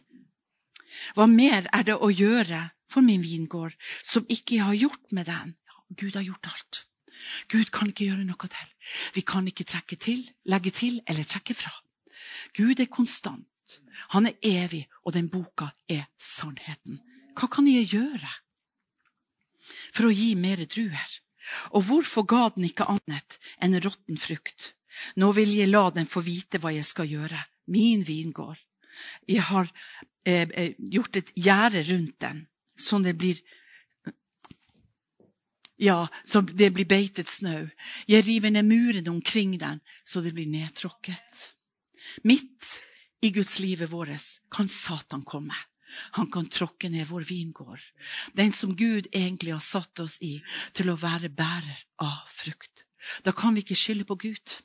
[1.17, 5.29] Hva mer er det å gjøre for min vingård som ikke jeg har gjort med
[5.29, 5.57] den?
[5.97, 6.85] Gud har gjort alt.
[7.49, 8.73] Gud kan ikke gjøre noe til.
[9.17, 11.73] Vi kan ikke trekke til, legge til eller trekke fra.
[12.57, 13.47] Gud er konstant.
[14.15, 17.01] Han er evig, og den boka er sannheten.
[17.37, 18.31] Hva kan jeg gjøre
[19.93, 21.19] for å gi mer druer?
[21.77, 24.75] Og hvorfor ga den ikke annet enn råtten frukt?
[25.21, 27.41] Nå vil jeg la den få vite hva jeg skal gjøre.
[27.69, 28.59] Min vingård.
[29.29, 29.69] Jeg har
[30.25, 32.47] eh, eh gjort et gjerde rundt den,
[32.77, 33.41] sånn det blir
[35.79, 37.69] ja, så det blir beitet snø.
[38.11, 41.45] Jeg river ned murene omkring den, så det blir nedtråkket.
[42.27, 42.67] Midt
[43.23, 45.55] i Guds livet vårt kan Satan komme.
[46.19, 47.81] Han kan tråkke ned vår vingård.
[48.37, 50.39] Den som Gud egentlig har satt oss i
[50.77, 52.85] til å være bærer av frukt.
[53.25, 54.59] Da kan vi ikke skylde på Gud.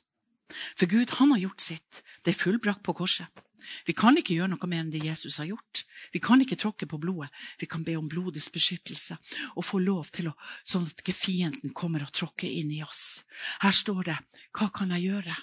[0.76, 2.02] For Gud, han har gjort sitt.
[2.24, 3.43] Det er fullbrakt på korset.
[3.86, 5.84] Vi kan ikke gjøre noe mer enn det Jesus har gjort.
[6.12, 7.30] Vi kan ikke tråkke på blodet.
[7.60, 9.16] Vi kan be om blodets beskyttelse
[9.54, 10.36] og få lov til å,
[10.66, 13.24] sånn at ikke fienden kommer og tråkker inn i oss.
[13.60, 14.18] Her står det
[14.52, 15.42] 'Hva kan jeg gjøre?'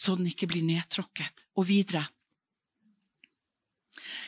[0.00, 1.44] så den ikke blir nedtråkket.
[1.60, 2.06] Og videre.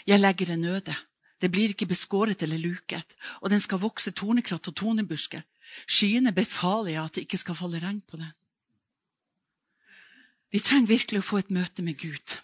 [0.06, 0.94] Jeg legger en øde.
[1.40, 5.42] Det blir ikke beskåret eller luket, og den skal vokse tornekratt og tornebusker.
[5.88, 8.30] Skyene befaler jeg at det ikke skal falle regn på den.
[10.52, 12.36] Vi trenger virkelig å få et møte med Gud.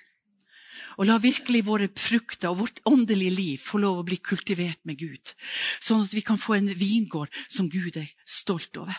[0.98, 4.98] Og la virkelig våre frukter og vårt åndelige liv få lov å bli kultivert med
[4.98, 5.34] Gud.
[5.78, 8.98] Sånn at vi kan få en vingård som Gud er stolt over.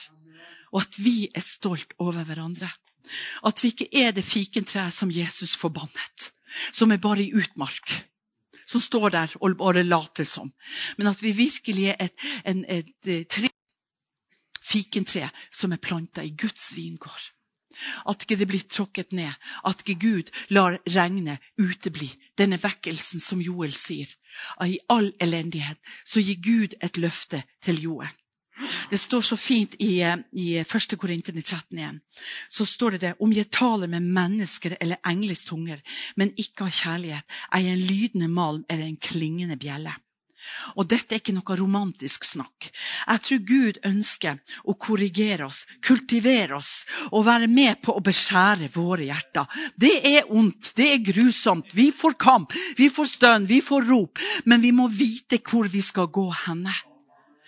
[0.71, 2.69] Og at vi er stolt over hverandre.
[3.43, 6.29] At vi ikke er det fikentreet som Jesus forbannet,
[6.71, 7.97] som er bare i utmark.
[8.69, 10.53] Som står der og bare later som.
[10.97, 13.49] Men at vi virkelig er et, en, et, et tre,
[14.61, 17.31] fikentre som er planta i Guds vingård.
[18.09, 19.33] At ikke det blir tråkket ned.
[19.65, 22.09] At ikke Gud lar regnet utebli.
[22.37, 24.09] Denne vekkelsen som Joel sier.
[24.65, 28.09] I all elendighet så gir Gud et løfte til Joel.
[28.89, 30.97] Det står så fint i, eh, i 1.
[30.97, 32.01] Korinterne 13 igjen.
[32.49, 35.79] Så står det det om jeg taler med mennesker eller engles tunger,
[36.17, 39.93] men ikke har kjærlighet, er jeg en lydende malm eller en klingende bjelle.
[40.77, 42.69] Og dette er ikke noe romantisk snakk.
[43.05, 48.71] Jeg tror Gud ønsker å korrigere oss, kultivere oss og være med på å beskjære
[48.75, 49.49] våre hjerter.
[49.75, 51.73] Det er ondt, det er grusomt.
[51.75, 54.21] Vi får kamp, vi får stønn, vi får rop.
[54.45, 56.73] Men vi må vite hvor vi skal gå henne.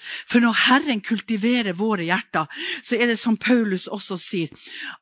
[0.01, 2.49] For når Herren kultiverer våre hjerter,
[2.81, 4.49] så er det som Paulus også sier,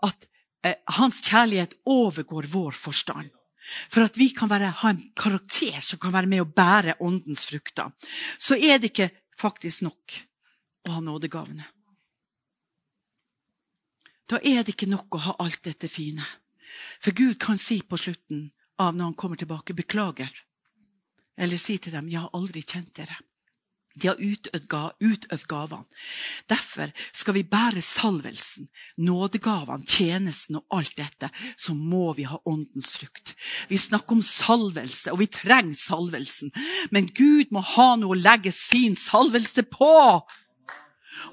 [0.03, 0.27] at
[0.67, 3.31] eh, hans kjærlighet overgår vår forstand.
[3.89, 7.45] For at vi kan være, ha en karakter som kan være med å bære åndens
[7.49, 7.91] frukter,
[8.37, 10.19] så er det ikke faktisk nok
[10.87, 11.67] å ha nådegavene.
[14.29, 16.25] Da er det ikke nok å ha alt dette fine.
[17.01, 18.49] For Gud kan si på slutten
[18.79, 20.45] av når han kommer tilbake, 'Beklager'.
[21.37, 23.17] Eller si til dem, 'Jeg har aldri kjent dere'.
[23.99, 25.85] De har utøvd gavene.
[26.49, 31.29] Derfor skal vi bære salvelsen, nådegavene, tjenesten og alt dette.
[31.57, 33.35] Så må vi ha åndens frukt.
[33.69, 36.53] Vi snakker om salvelse, og vi trenger salvelsen.
[36.91, 39.93] Men Gud må ha noe å legge sin salvelse på.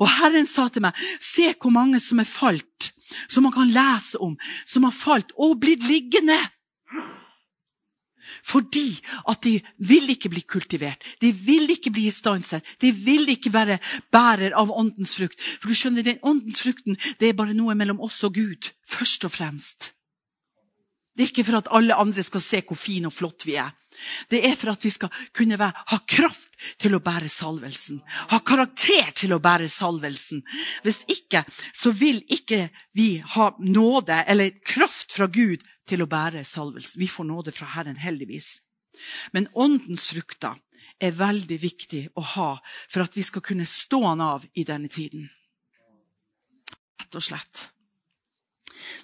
[0.01, 2.91] Og Herren sa til meg, se hvor mange som er falt,
[3.31, 4.35] som man kan lese om,
[4.67, 6.39] som har falt og blitt liggende.
[8.47, 8.89] Fordi
[9.29, 11.03] at de vil ikke bli kultivert.
[11.23, 12.67] De vil ikke bli istandsatt.
[12.83, 13.81] De vil ikke være
[14.15, 15.41] bærer av åndens frukt.
[15.61, 18.73] For du skjønner, den åndens frukten det er bare noe mellom oss og Gud.
[18.87, 19.93] Først og fremst.
[21.17, 23.71] Det er ikke for at alle andre skal se hvor fine og flott vi er.
[24.29, 26.53] Det er for at vi skal kunne være, ha kraft
[26.83, 28.03] til å bære salvelsen.
[28.33, 30.43] Ha karakter til å bære salvelsen.
[30.85, 32.67] Hvis ikke, så vil ikke
[32.97, 37.01] vi ha nåde eller kraft fra Gud til å bære salvelsen.
[37.01, 38.61] Vi får nåde fra Herren, heldigvis.
[39.33, 40.57] Men åndens frukter
[41.01, 42.51] er veldig viktig å ha
[42.89, 45.29] for at vi skal kunne stå han av i denne tiden.
[47.01, 47.69] Rett og slett.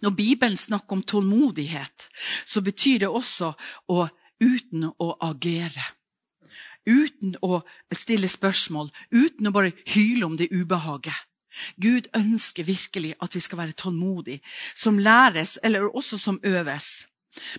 [0.02, 2.08] Når Bibelen snakker om tålmodighet,
[2.46, 3.52] så betyr det også
[3.92, 4.06] å
[4.42, 5.84] uten å agere.
[6.82, 7.60] Uten å
[7.94, 11.14] stille spørsmål, uten å bare hyle om det ubehaget.
[11.80, 14.40] Gud ønsker virkelig at vi skal være tålmodige,
[14.74, 17.06] som læres, eller også som øves.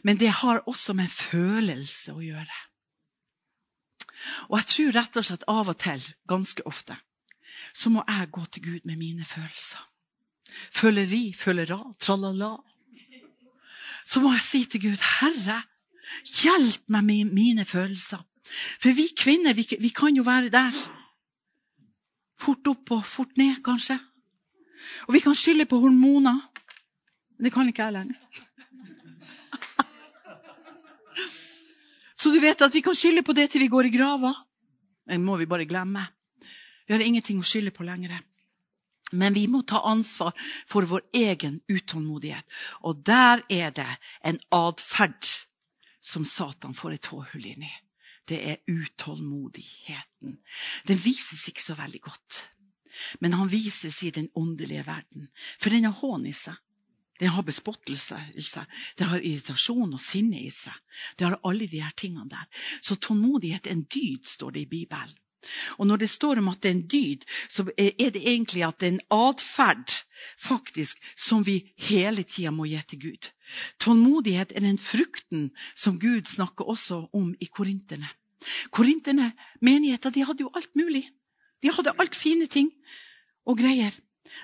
[0.03, 2.59] Men det har også med følelse å gjøre.
[4.49, 6.95] Og jeg tror rett og slett av og til, ganske ofte,
[7.73, 9.81] så må jeg gå til Gud med mine følelser.
[10.71, 12.55] Føleri, følera, tralala.
[14.05, 15.63] Så må jeg si til Gud, Herre,
[16.43, 18.21] hjelp meg med mine følelser.
[18.79, 20.75] For vi kvinner, vi, vi kan jo være der.
[22.43, 23.95] Fort opp og fort ned, kanskje.
[25.07, 26.39] Og vi kan skylde på hormoner.
[27.39, 28.17] Det kan ikke jeg lenger.
[32.19, 34.33] Så du vet at vi kan skylde på det til vi går i grava.
[35.07, 36.03] Det må vi bare glemme.
[36.87, 38.19] Vi har ingenting å skylde på lenger.
[39.13, 40.33] Men vi må ta ansvar
[40.67, 42.45] for vår egen utålmodighet.
[42.87, 45.27] Og der er det en atferd
[46.03, 47.71] som Satan får et tåhull inn i
[48.29, 50.37] det er utålmodigheten.
[50.87, 52.39] Den vises ikke så veldig godt,
[53.19, 55.29] men han vises i den åndelige verden.
[55.59, 56.59] For den har hån i seg.
[57.19, 58.69] Den har bespottelse i seg.
[58.97, 60.75] Den har irritasjon og sinne i seg.
[61.17, 62.47] Det har alle de her tingene der.
[62.81, 65.19] Så tålmodighet er en dyd, står det i Bibelen.
[65.77, 68.79] Og når det står om at det er en dyd, så er det egentlig at
[68.79, 69.95] det er en atferd
[70.39, 73.29] faktisk som vi hele tida må gi til Gud.
[73.79, 78.09] Tålmodighet er den frukten som Gud snakker også om i korinterne.
[78.71, 79.31] Korinterne,
[79.61, 81.07] menigheter, de hadde jo alt mulig.
[81.63, 82.71] De hadde alt fine ting
[83.47, 83.95] og greier.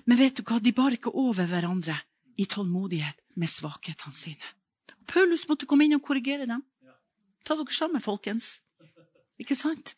[0.05, 1.97] Men vet du hva, de bar ikke over hverandre
[2.39, 4.55] i tålmodighet med svakhetene sine.
[5.09, 6.61] Paulus måtte komme inn og korrigere dem.
[7.43, 8.59] Ta dere sammen, folkens.
[9.39, 9.95] Ikke sant?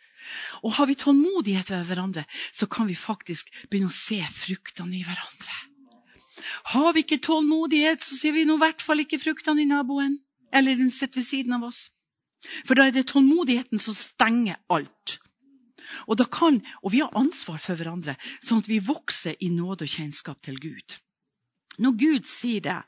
[0.62, 5.06] Og har vi tålmodighet ved hverandre, så kan vi faktisk begynne å se fruktene i
[5.06, 5.58] hverandre.
[6.74, 10.20] Har vi ikke tålmodighet, så ser vi i hvert fall ikke fruktene i naboen
[10.52, 11.90] eller den sitter ved siden av oss.
[12.66, 15.20] For da er det tålmodigheten som stenger alt.
[16.08, 19.94] Og, kan, og vi har ansvar for hverandre, sånn at vi vokser i nåde og
[19.96, 20.98] kjennskap til Gud.
[21.82, 22.80] Når Gud sier det,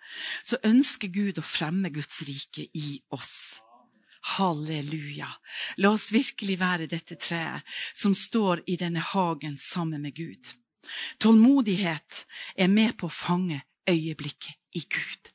[0.45, 3.62] så ønsker Gud å fremme Guds rike i oss.
[4.23, 5.27] Halleluja.
[5.77, 10.53] La oss virkelig være dette treet som står i denne hagen sammen med Gud.
[11.19, 12.23] Tålmodighet
[12.55, 15.29] er med på å fange øyeblikket i Gud.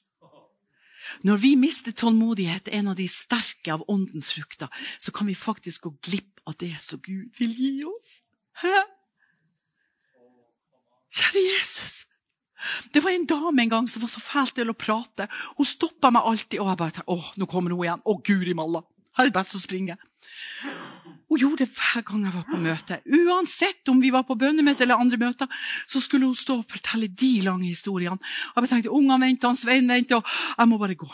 [1.24, 4.68] Når vi mister tålmodighet, en av de sterke av åndens frukter,
[5.01, 8.20] så kan vi faktisk gå glipp av det som Gud vil gi oss.
[8.61, 8.82] Hæ?
[11.09, 12.07] Kjære Jesus.
[12.92, 15.28] Det var en dame en gang som var så fælt til å prate.
[15.59, 16.61] Hun stoppa meg alltid.
[16.62, 18.04] Og jeg bare tenkte, åh, nå kommer hun igjen.
[18.04, 18.82] Å, guri malla.
[19.18, 19.98] Her er det best å springe.
[21.28, 23.00] Hun gjorde det hver gang jeg var på møte.
[23.18, 25.48] Uansett om vi var på bønnemøte eller andre møter,
[25.90, 28.16] så skulle hun stå og fortelle de lange historiene.
[28.54, 31.11] Og jeg tenkte, ungene venter, Svein venter, og jeg må bare gå.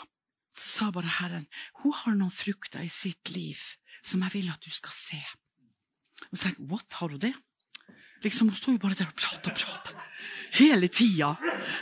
[0.54, 1.48] Så sa bare Herren,
[1.82, 3.58] hun har noen frukter i sitt liv
[4.04, 5.18] som jeg vil at du skal se.
[6.28, 7.34] Og så tenkte jeg, what, har hun det?
[8.24, 10.00] Liksom, Hun sto jo bare der og pratet og pratet
[10.58, 11.34] hele tida.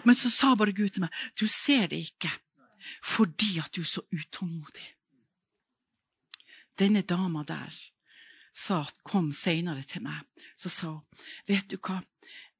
[0.04, 2.32] Men så sa bare Gud til meg, du ser det ikke
[3.02, 4.88] fordi at du er så utålmodig.
[6.78, 7.74] Denne dama der
[8.54, 10.24] sa, kom seinere til meg
[10.58, 12.00] så sa hun, vet du hva,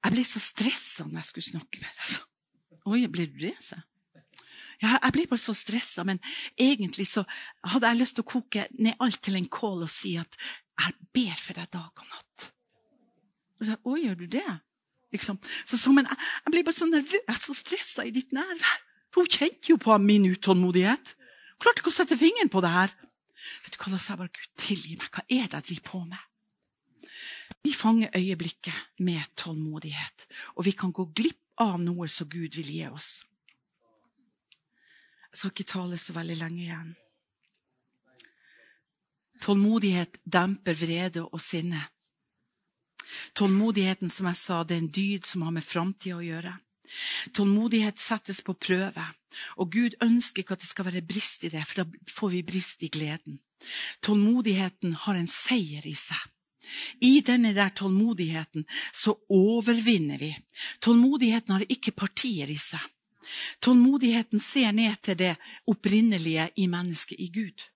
[0.03, 2.79] jeg ble så stressa når jeg skulle snakke med deg.
[2.91, 3.57] Oi, ble du det?
[3.63, 3.79] Så?
[4.83, 6.19] Ja, jeg ble bare så stressa, men
[6.59, 7.23] egentlig så
[7.75, 10.39] hadde jeg lyst til å koke ned alt til en kål og si at
[10.83, 12.49] jeg ber for deg dag og natt.
[13.63, 14.49] Og så, Å, gjør du det?
[15.15, 15.39] Liksom.
[15.63, 18.81] Så, så, men jeg, ble bare så nervøs og stressa i ditt nærvær.
[19.15, 21.15] Hun kjente jo på min utålmodighet.
[21.15, 22.95] Hun klarte ikke å sette fingeren på det her.
[23.63, 25.11] Vet du hva, Da sa jeg bare Gud, tilgi meg.
[25.13, 26.29] Hva er det jeg driver på med?
[27.63, 32.73] Vi fanger øyeblikket med tålmodighet, og vi kan gå glipp av noe som Gud vil
[32.75, 33.21] gi oss.
[35.31, 36.91] Jeg skal ikke tale så veldig lenge igjen.
[39.43, 41.81] Tålmodighet demper vrede og sinne.
[43.39, 46.57] Tålmodigheten som jeg sa, det er en dyd som har med framtida å gjøre.
[47.33, 49.05] Tålmodighet settes på prøve,
[49.57, 52.45] og Gud ønsker ikke at det skal være brist i det, for da får vi
[52.47, 53.41] brist i gleden.
[54.05, 56.21] Tålmodigheten har en seier i seg.
[57.03, 60.31] I denne der tålmodigheten så overvinner vi.
[60.81, 62.83] Tålmodigheten har ikke partier i seg.
[63.63, 65.35] Tålmodigheten ser ned til det
[65.71, 67.67] opprinnelige i mennesket, i Gud.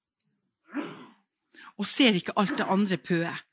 [1.77, 3.46] Og ser ikke alt det andre pøet.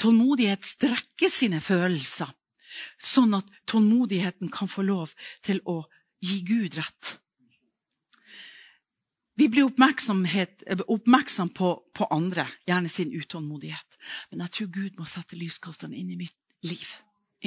[0.00, 2.30] Tålmodighet strekker sine følelser,
[3.00, 5.14] sånn at tålmodigheten kan få lov
[5.44, 5.82] til å
[6.24, 7.18] gi Gud rett.
[9.38, 13.98] Vi blir oppmerksom på, på, andre, gjerne sin utålmodighet.
[14.30, 16.34] Men jeg tror Gud må sette lyskasteren inn i mitt
[16.66, 16.88] liv,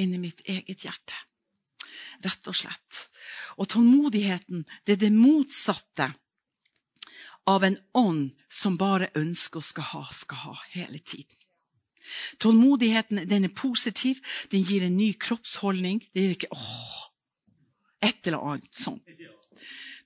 [0.00, 1.18] inn i mitt eget hjerte.
[2.24, 3.02] Rett og slett.
[3.60, 6.08] Og tålmodigheten, det er det motsatte
[7.44, 11.41] av en ånd som bare ønsker å skal ha, skal ha hele tiden.
[12.42, 16.02] Tålmodigheten den er positiv, den gir en ny kroppsholdning.
[16.14, 17.08] Det gir ikke åh,
[18.02, 19.06] et eller annet sånt.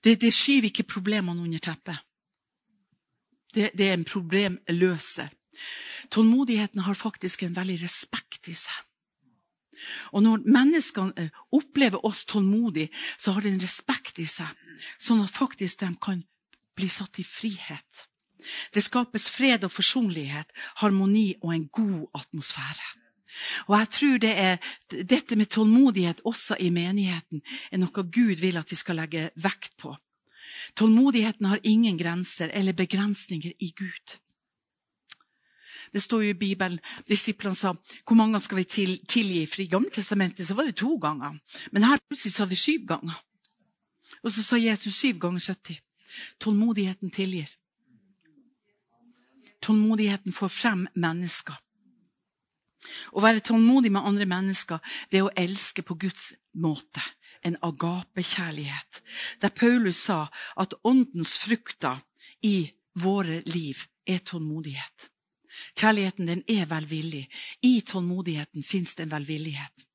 [0.03, 2.03] Det, det skyver ikke problemene under teppet.
[3.53, 5.31] Det, det er en problemløser.
[6.13, 8.83] Tålmodigheten har faktisk en veldig respekt i seg.
[10.11, 14.49] Og når menneskene eh, opplever oss tålmodige, så har det en respekt i seg,
[14.97, 16.23] sånn at faktisk de kan
[16.77, 18.07] bli satt i frihet.
[18.73, 22.89] Det skapes fred og forsonlighet, harmoni og en god atmosfære.
[23.67, 24.57] Og jeg tror det er,
[24.91, 27.41] Dette med tålmodighet også i menigheten
[27.71, 29.93] er noe Gud vil at vi skal legge vekt på.
[30.75, 34.17] Tålmodigheten har ingen grenser eller begrensninger i Gud.
[35.93, 39.45] Det står jo i Bibelen, Disiplene sa hvor mange skal vi til, tilgi?
[39.45, 41.37] For i Gamle testamentet så var det to ganger.
[41.71, 43.15] Men her plutselig sa de syv ganger.
[44.23, 45.79] Og så sa Jesus syv ganger 70.
[46.39, 47.47] Tålmodigheten tilgir.
[49.61, 51.55] Tålmodigheten får frem mennesker.
[53.11, 54.79] Å være tålmodig med andre mennesker
[55.11, 56.31] det er å elske på Guds
[56.61, 57.01] måte.
[57.45, 59.01] En agapekjærlighet.
[59.41, 60.27] Der Paulus sa
[60.57, 62.01] at åndens frukter
[62.41, 65.09] i våre liv er tålmodighet.
[65.77, 67.25] Kjærligheten den er velvillig.
[67.61, 69.85] I tålmodigheten fins det en velvillighet.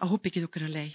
[0.00, 0.88] Jeg håper ikke dere er lei.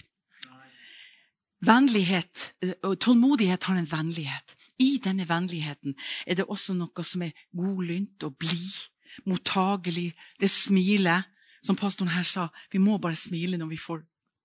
[1.62, 2.54] Vennlighet,
[2.98, 4.56] Tålmodighet har en vennlighet.
[4.82, 5.94] I denne vennligheten
[6.26, 8.88] er det også noe som er godlynt og blid,
[9.28, 10.10] mottagelig.
[10.40, 11.28] Det smilet.
[11.62, 14.00] Som pastoren her sa, vi må bare smile når vi får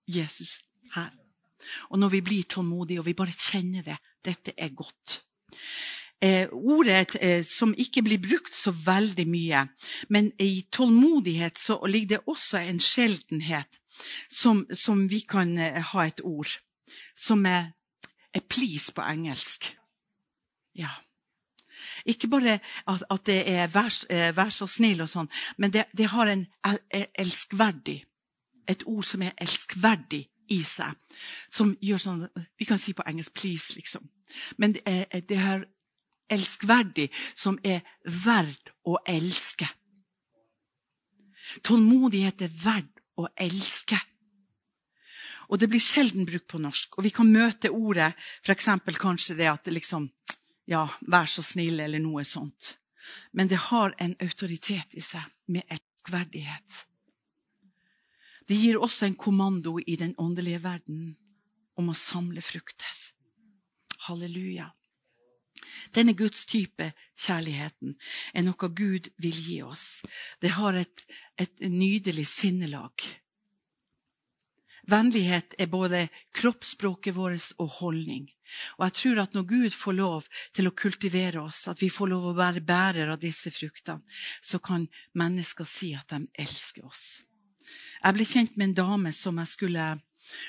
[0.06, 0.60] Jesus
[0.94, 1.10] her.
[1.90, 3.96] Og når vi blir tålmodige og vi bare kjenner det.
[4.24, 5.22] Dette er godt.
[6.20, 9.60] Eh, ordet eh, som ikke blir brukt så veldig mye,
[10.10, 13.78] men i tålmodighet så ligger det også en sjeldenhet
[14.26, 16.58] som, som vi kan eh, ha et ord,
[17.14, 17.70] som er,
[18.34, 19.77] er 'please' på engelsk.
[20.78, 20.90] Ja.
[22.06, 25.84] Ikke bare at, at det er 'vær, eh, vær, så snill' og sånn, men det,
[25.96, 26.78] det har en el,
[27.18, 28.04] elskverdig
[28.68, 30.92] Et ord som er elskverdig i seg.
[31.50, 34.10] Som gjør sånn Vi kan si på engelsk 'please', liksom.
[34.58, 35.64] Men det er, det her
[36.30, 39.68] elskverdig som er verd å elske.
[41.62, 43.96] Tålmodighet er verd å elske.
[45.48, 46.98] Og det blir sjelden brukt på norsk.
[46.98, 48.12] Og vi kan møte ordet
[48.44, 48.68] f.eks.
[49.00, 50.10] kanskje det at liksom
[50.68, 52.76] Ja, vær så snill, eller noe sånt.
[53.32, 56.82] Men det har en autoritet i seg med elskverdighet.
[58.48, 61.14] Det gir også en kommando i den åndelige verden
[61.76, 63.00] om å samle frukter.
[64.08, 64.70] Halleluja.
[65.96, 67.96] Denne Guds type kjærligheten
[68.34, 70.02] er noe Gud vil gi oss.
[70.40, 71.04] Det har et,
[71.36, 73.04] et nydelig sinnelag.
[74.88, 78.28] Vennlighet er både kroppsspråket vårt og holdning.
[78.78, 82.08] Og jeg tror at når Gud får lov til å kultivere oss, at vi får
[82.14, 84.00] lov å være bærer av disse fruktene,
[84.40, 87.20] så kan mennesker si at de elsker oss.
[88.00, 89.90] Jeg ble kjent med en dame som jeg, skulle,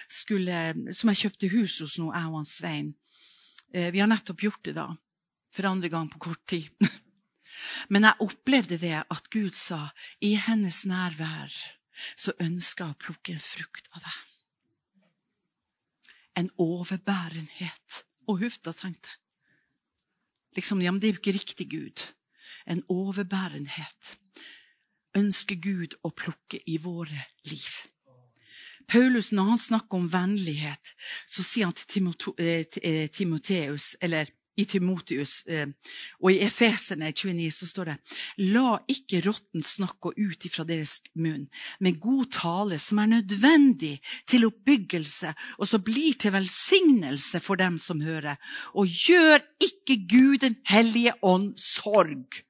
[0.08, 0.62] skulle,
[0.96, 2.94] som jeg kjøpte hus hos nå, jeg og Svein.
[3.74, 4.88] Eh, vi har nettopp gjort det, da.
[5.52, 6.72] For andre gang på kort tid.
[7.92, 9.90] Men jeg opplevde det at Gud sa
[10.24, 11.52] i hennes nærvær
[12.16, 14.29] så ønsker jeg å plukke en frukt av deg.
[16.40, 18.04] En overbærenhet.
[18.30, 19.12] Og huff, da tenkte.
[20.56, 22.06] Liksom, ja, men det er jo ikke riktig Gud.
[22.70, 24.16] En overbærenhet
[25.18, 27.72] ønsker Gud å plukke i våre liv.
[28.90, 30.94] Paulus, når han snakker om vennlighet,
[31.30, 32.10] så sier han til
[32.42, 35.70] eh, eh, Timoteus, eller i Timotius eh,
[36.20, 37.96] og i Efesene 29 så står det
[38.52, 41.48] La ikke råtten snakk gå ut ifra deres munn,
[41.80, 43.96] med god tale som er nødvendig
[44.30, 48.40] til oppbyggelse, og som blir til velsignelse for dem som hører.
[48.74, 52.44] Og gjør ikke Gud den hellige ånd sorg.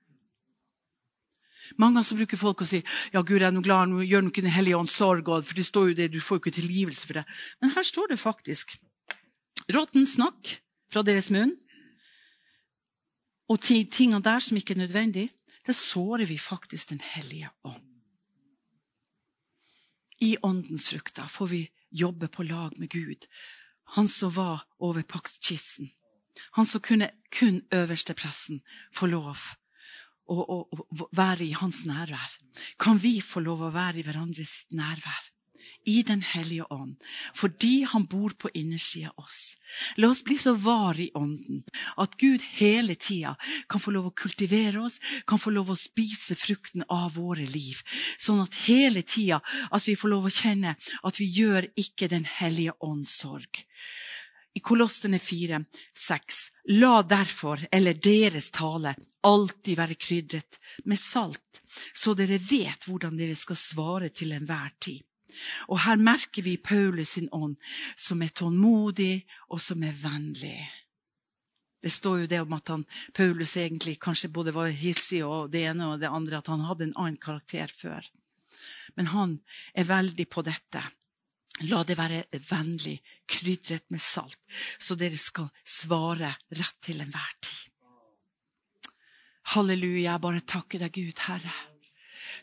[1.79, 2.81] Mange ganger bruker folk å si
[3.13, 5.67] ja, Gud jeg er noe glad, nå gjør ikke Den hellige ånd sorg, for det
[5.67, 7.25] står jo det, du får jo ikke tilgivelse for det.
[7.61, 8.75] Men her står det faktisk
[9.69, 10.57] råtten snakk
[10.91, 11.53] fra deres munn.
[13.49, 15.29] Og de tingene der som ikke er nødvendig,
[15.65, 17.81] det sårer vi faktisk Den hellige ånd.
[20.21, 23.27] I åndens frukter får vi jobbe på lag med Gud.
[23.95, 25.91] Han som var over paktkisten.
[26.51, 28.61] Han som kunne kun øverstepressen
[28.95, 29.37] få lov
[30.27, 32.37] å, å, å, være i hans nærvær.
[32.79, 35.31] Kan vi få lov å være i hverandres nærvær?
[35.86, 36.95] I Den hellige ånd,
[37.36, 39.55] fordi han bor på innersida av oss.
[39.95, 41.63] La oss bli så vare i ånden
[41.97, 43.36] at Gud hele tida
[43.69, 47.82] kan få lov å kultivere oss, kan få lov å spise frukten av våre liv.
[48.17, 52.25] Sånn at hele tida at vi får lov å kjenne at vi gjør ikke Den
[52.25, 53.65] hellige ånds sorg.
[54.53, 55.59] I Kolossene 4,
[55.93, 56.39] 6.
[56.82, 61.61] La derfor, eller deres tale, alltid være krydret med salt,
[61.93, 65.05] så dere vet hvordan dere skal svare til enhver tid.
[65.69, 67.57] Og her merker vi Paulus sin ånd,
[67.97, 70.61] som er tålmodig og som er vennlig.
[71.80, 75.63] Det står jo det om at han, Paulus egentlig kanskje både var hissig og det
[75.69, 78.03] ene og det andre, at han hadde en annen karakter før.
[78.97, 79.38] Men han
[79.73, 80.84] er veldig på dette.
[81.67, 84.39] La det være vennlig, krydret med salt,
[84.80, 87.65] så dere skal svare rett til enhver tid.
[89.55, 91.68] Halleluja, jeg bare takker deg, Gud, Herre.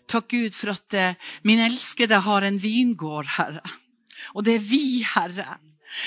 [0.07, 3.65] Takk Gud for at eh, min elskede har en vingård, Herre.
[4.35, 5.59] Og det er vi, Herre.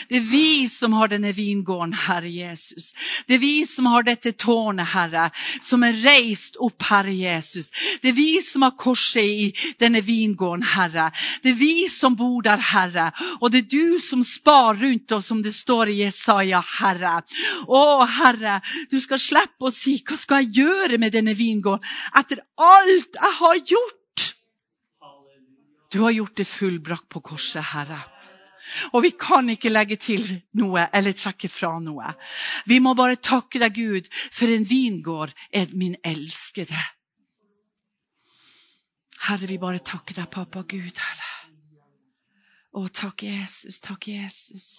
[0.09, 2.91] Det er vi som har denne vingården, Herre Jesus.
[3.27, 5.29] Det er vi som har dette tårnet, Herre,
[5.65, 7.71] som er reist opp, Herre Jesus.
[8.01, 11.09] Det er vi som har korset i denne vingården, Herre.
[11.43, 13.09] Det er vi som bor der, Herre.
[13.39, 17.19] Og det er du som spar rundt oss, som det står i Jesaja, Herre.
[17.67, 17.83] Å,
[18.19, 18.59] Herre,
[18.91, 23.33] du skal slippe å si 'Hva skal jeg gjøre med denne vingården?' Etter alt jeg
[23.39, 23.95] har gjort.
[25.91, 28.18] Du har gjort det fullbrakt på korset, Herre.
[28.93, 30.25] Og vi kan ikke legge til
[30.59, 32.13] noe eller trekke fra noe.
[32.69, 36.77] Vi må bare takke deg, Gud, for en vingård er min elskede.
[39.27, 41.33] Herre, vi bare takker deg, pappa Gud, Herre.
[42.77, 44.69] Å, takk Jesus, takk Jesus.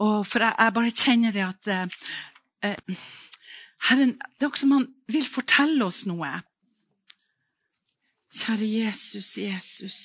[0.00, 1.98] Og for jeg, jeg bare kjenner det at eh,
[2.70, 3.02] eh
[3.88, 6.28] Herren, det er også som han vil fortelle oss noe.
[8.30, 10.00] Kjære Jesus, Jesus.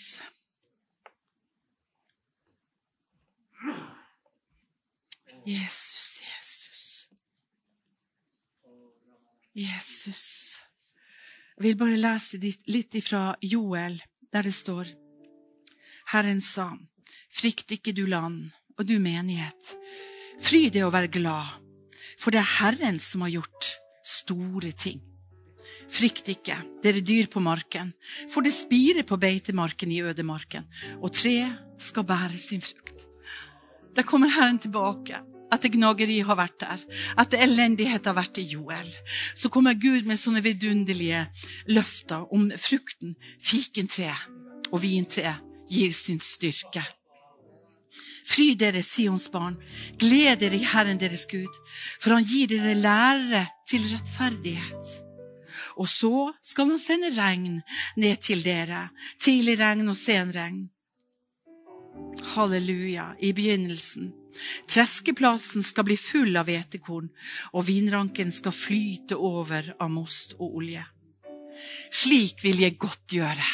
[5.45, 7.07] Jesus, Jesus.
[9.55, 10.25] Jesus.
[11.55, 14.01] Jeg vil bare lese litt ifra Joel,
[14.33, 14.89] der det står
[16.11, 16.67] Herren sa,
[17.33, 19.71] frykt ikke du land, og du menighet.
[20.43, 21.55] Fry deg og vær glad,
[22.19, 23.71] for det er Herren som har gjort
[24.05, 24.99] store ting.
[25.95, 27.93] Frykt ikke, dere dyr på marken,
[28.33, 30.67] for det spirer på beitemarken i ødemarken,
[30.99, 33.04] og treet skal bære sin frukt.
[33.95, 35.21] Da kommer Herren tilbake.
[35.53, 36.81] At det gnageri har vært der,
[37.21, 38.89] at det elendighet har vært i Joel.
[39.37, 41.21] Så kommer Gud med sånne vidunderlige
[41.69, 43.13] løfter om frukten.
[43.45, 44.09] Fikentre
[44.71, 45.37] og vintre
[45.69, 46.83] gir sin styrke.
[48.25, 49.59] Fry dere, Sions barn,
[50.01, 51.53] gled dere i Herren deres Gud,
[52.01, 54.95] for han gir dere lærere til rettferdighet.
[55.77, 57.61] Og så skal han sende regn
[58.01, 58.89] ned til dere,
[59.21, 60.63] tidlig regn og sen regn.
[62.35, 64.11] Halleluja, i begynnelsen.
[64.67, 67.07] Treskeplassen skal bli full av hvetekorn,
[67.55, 70.83] og vinranken skal flyte over av most og olje.
[71.93, 73.45] Slik vil jeg godt gjøre.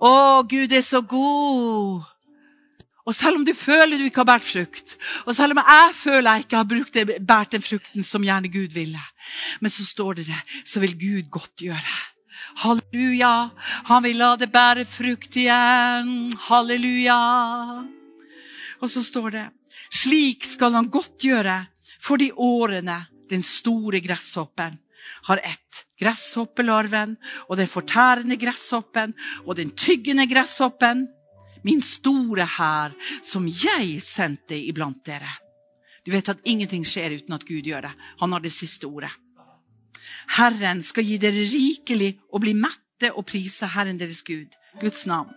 [0.00, 2.08] Å, Gud er så god!
[3.08, 6.28] Og selv om du føler du ikke har båret frukt, og selv om jeg føler
[6.30, 9.00] jeg ikke har båret den frukten som gjerne Gud ville,
[9.60, 11.96] men så står det det, så vil Gud godt gjøre.
[12.64, 13.50] Halleluja.
[13.90, 16.30] Han vil la det bære frukt igjen.
[16.48, 17.20] Halleluja.
[18.80, 19.46] Og så står det
[19.90, 21.56] slik skal han godt gjøre
[22.00, 24.78] for de årene den store gresshoppen
[25.22, 25.86] har ett.
[26.00, 27.16] Gresshoppelarven
[27.48, 29.12] og den fortærende gresshoppen
[29.44, 31.08] og den tyggende gresshoppen.
[31.64, 32.94] Min store hær
[33.26, 35.28] som jeg sendte iblant dere.
[36.06, 37.92] Du vet at ingenting skjer uten at Gud gjør det.
[38.22, 39.12] Han har det siste ordet.
[40.36, 45.32] Herren skal gi dere rikelig og bli mette og prise Herren deres Gud, Guds navn.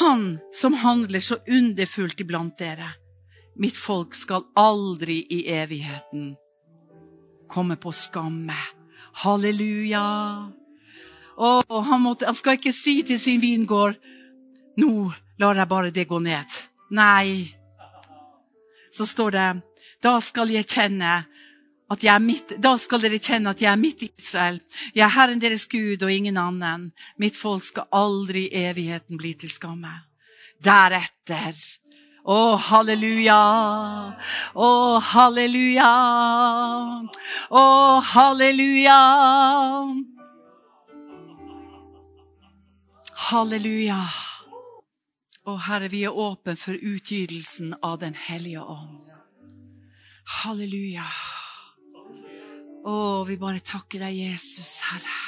[0.00, 2.94] Han som handler så underfullt iblant dere,
[3.54, 6.32] Mitt folk skal aldri i evigheten
[7.50, 8.56] komme på skamme.
[9.22, 10.06] Halleluja.
[11.38, 13.94] Og han, måtte, han skal ikke si til sin vingård
[14.82, 14.90] nå
[15.38, 16.58] lar jeg bare det gå ned.
[16.90, 17.54] Nei.
[18.94, 19.46] Så står det
[20.02, 21.22] da skal jeg kjenne
[21.92, 24.60] at jeg er mitt, da skal dere kjenne at jeg er mitt Israel.
[24.94, 26.90] Jeg er Herren deres Gud og ingen annen.
[27.20, 29.92] Mitt folk skal aldri i evigheten bli til skamme.
[30.64, 31.58] Deretter
[32.24, 33.36] å, halleluja!
[34.56, 34.68] Å,
[35.12, 35.90] halleluja!
[37.52, 37.64] Å,
[38.14, 39.00] halleluja!
[43.28, 44.00] Halleluja.
[45.44, 49.12] Å, Herre, vi er åpne for utgytelsen av Den hellige ånd.
[50.40, 51.04] Halleluja.
[52.84, 55.20] Å, vi bare takker deg, Jesus, Herre.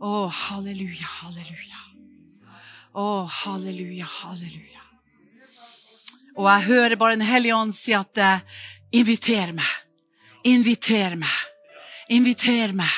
[0.00, 1.82] Å, halleluja, halleluja.
[2.96, 4.84] Å, halleluja, halleluja.
[6.38, 8.44] Og jeg hører bare Den hellige ånd si at eh,
[8.94, 9.72] inviter meg.
[10.46, 11.38] Inviter meg.
[12.14, 12.94] Inviter meg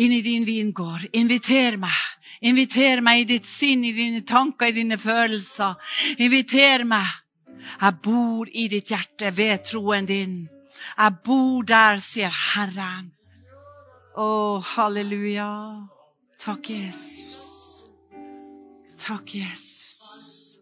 [0.00, 1.08] inn i din vingård.
[1.12, 1.98] Inviter meg.
[2.40, 5.76] Inviter meg i ditt sinn, i dine tanker, i dine følelser.
[6.22, 7.08] Inviter meg.
[7.80, 10.38] Jeg bor i ditt hjerte ved troen din.
[10.98, 13.12] Jeg bor der, sier Herren.
[14.16, 15.50] Å, halleluja.
[16.40, 17.88] Takk, Jesus.
[18.98, 20.58] Takk, Jesus.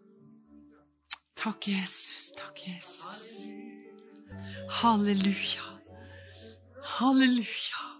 [1.36, 2.32] Takk, Jesus.
[2.36, 3.52] Takk, Jesus.
[4.80, 5.68] Halleluja.
[6.98, 7.97] Halleluja.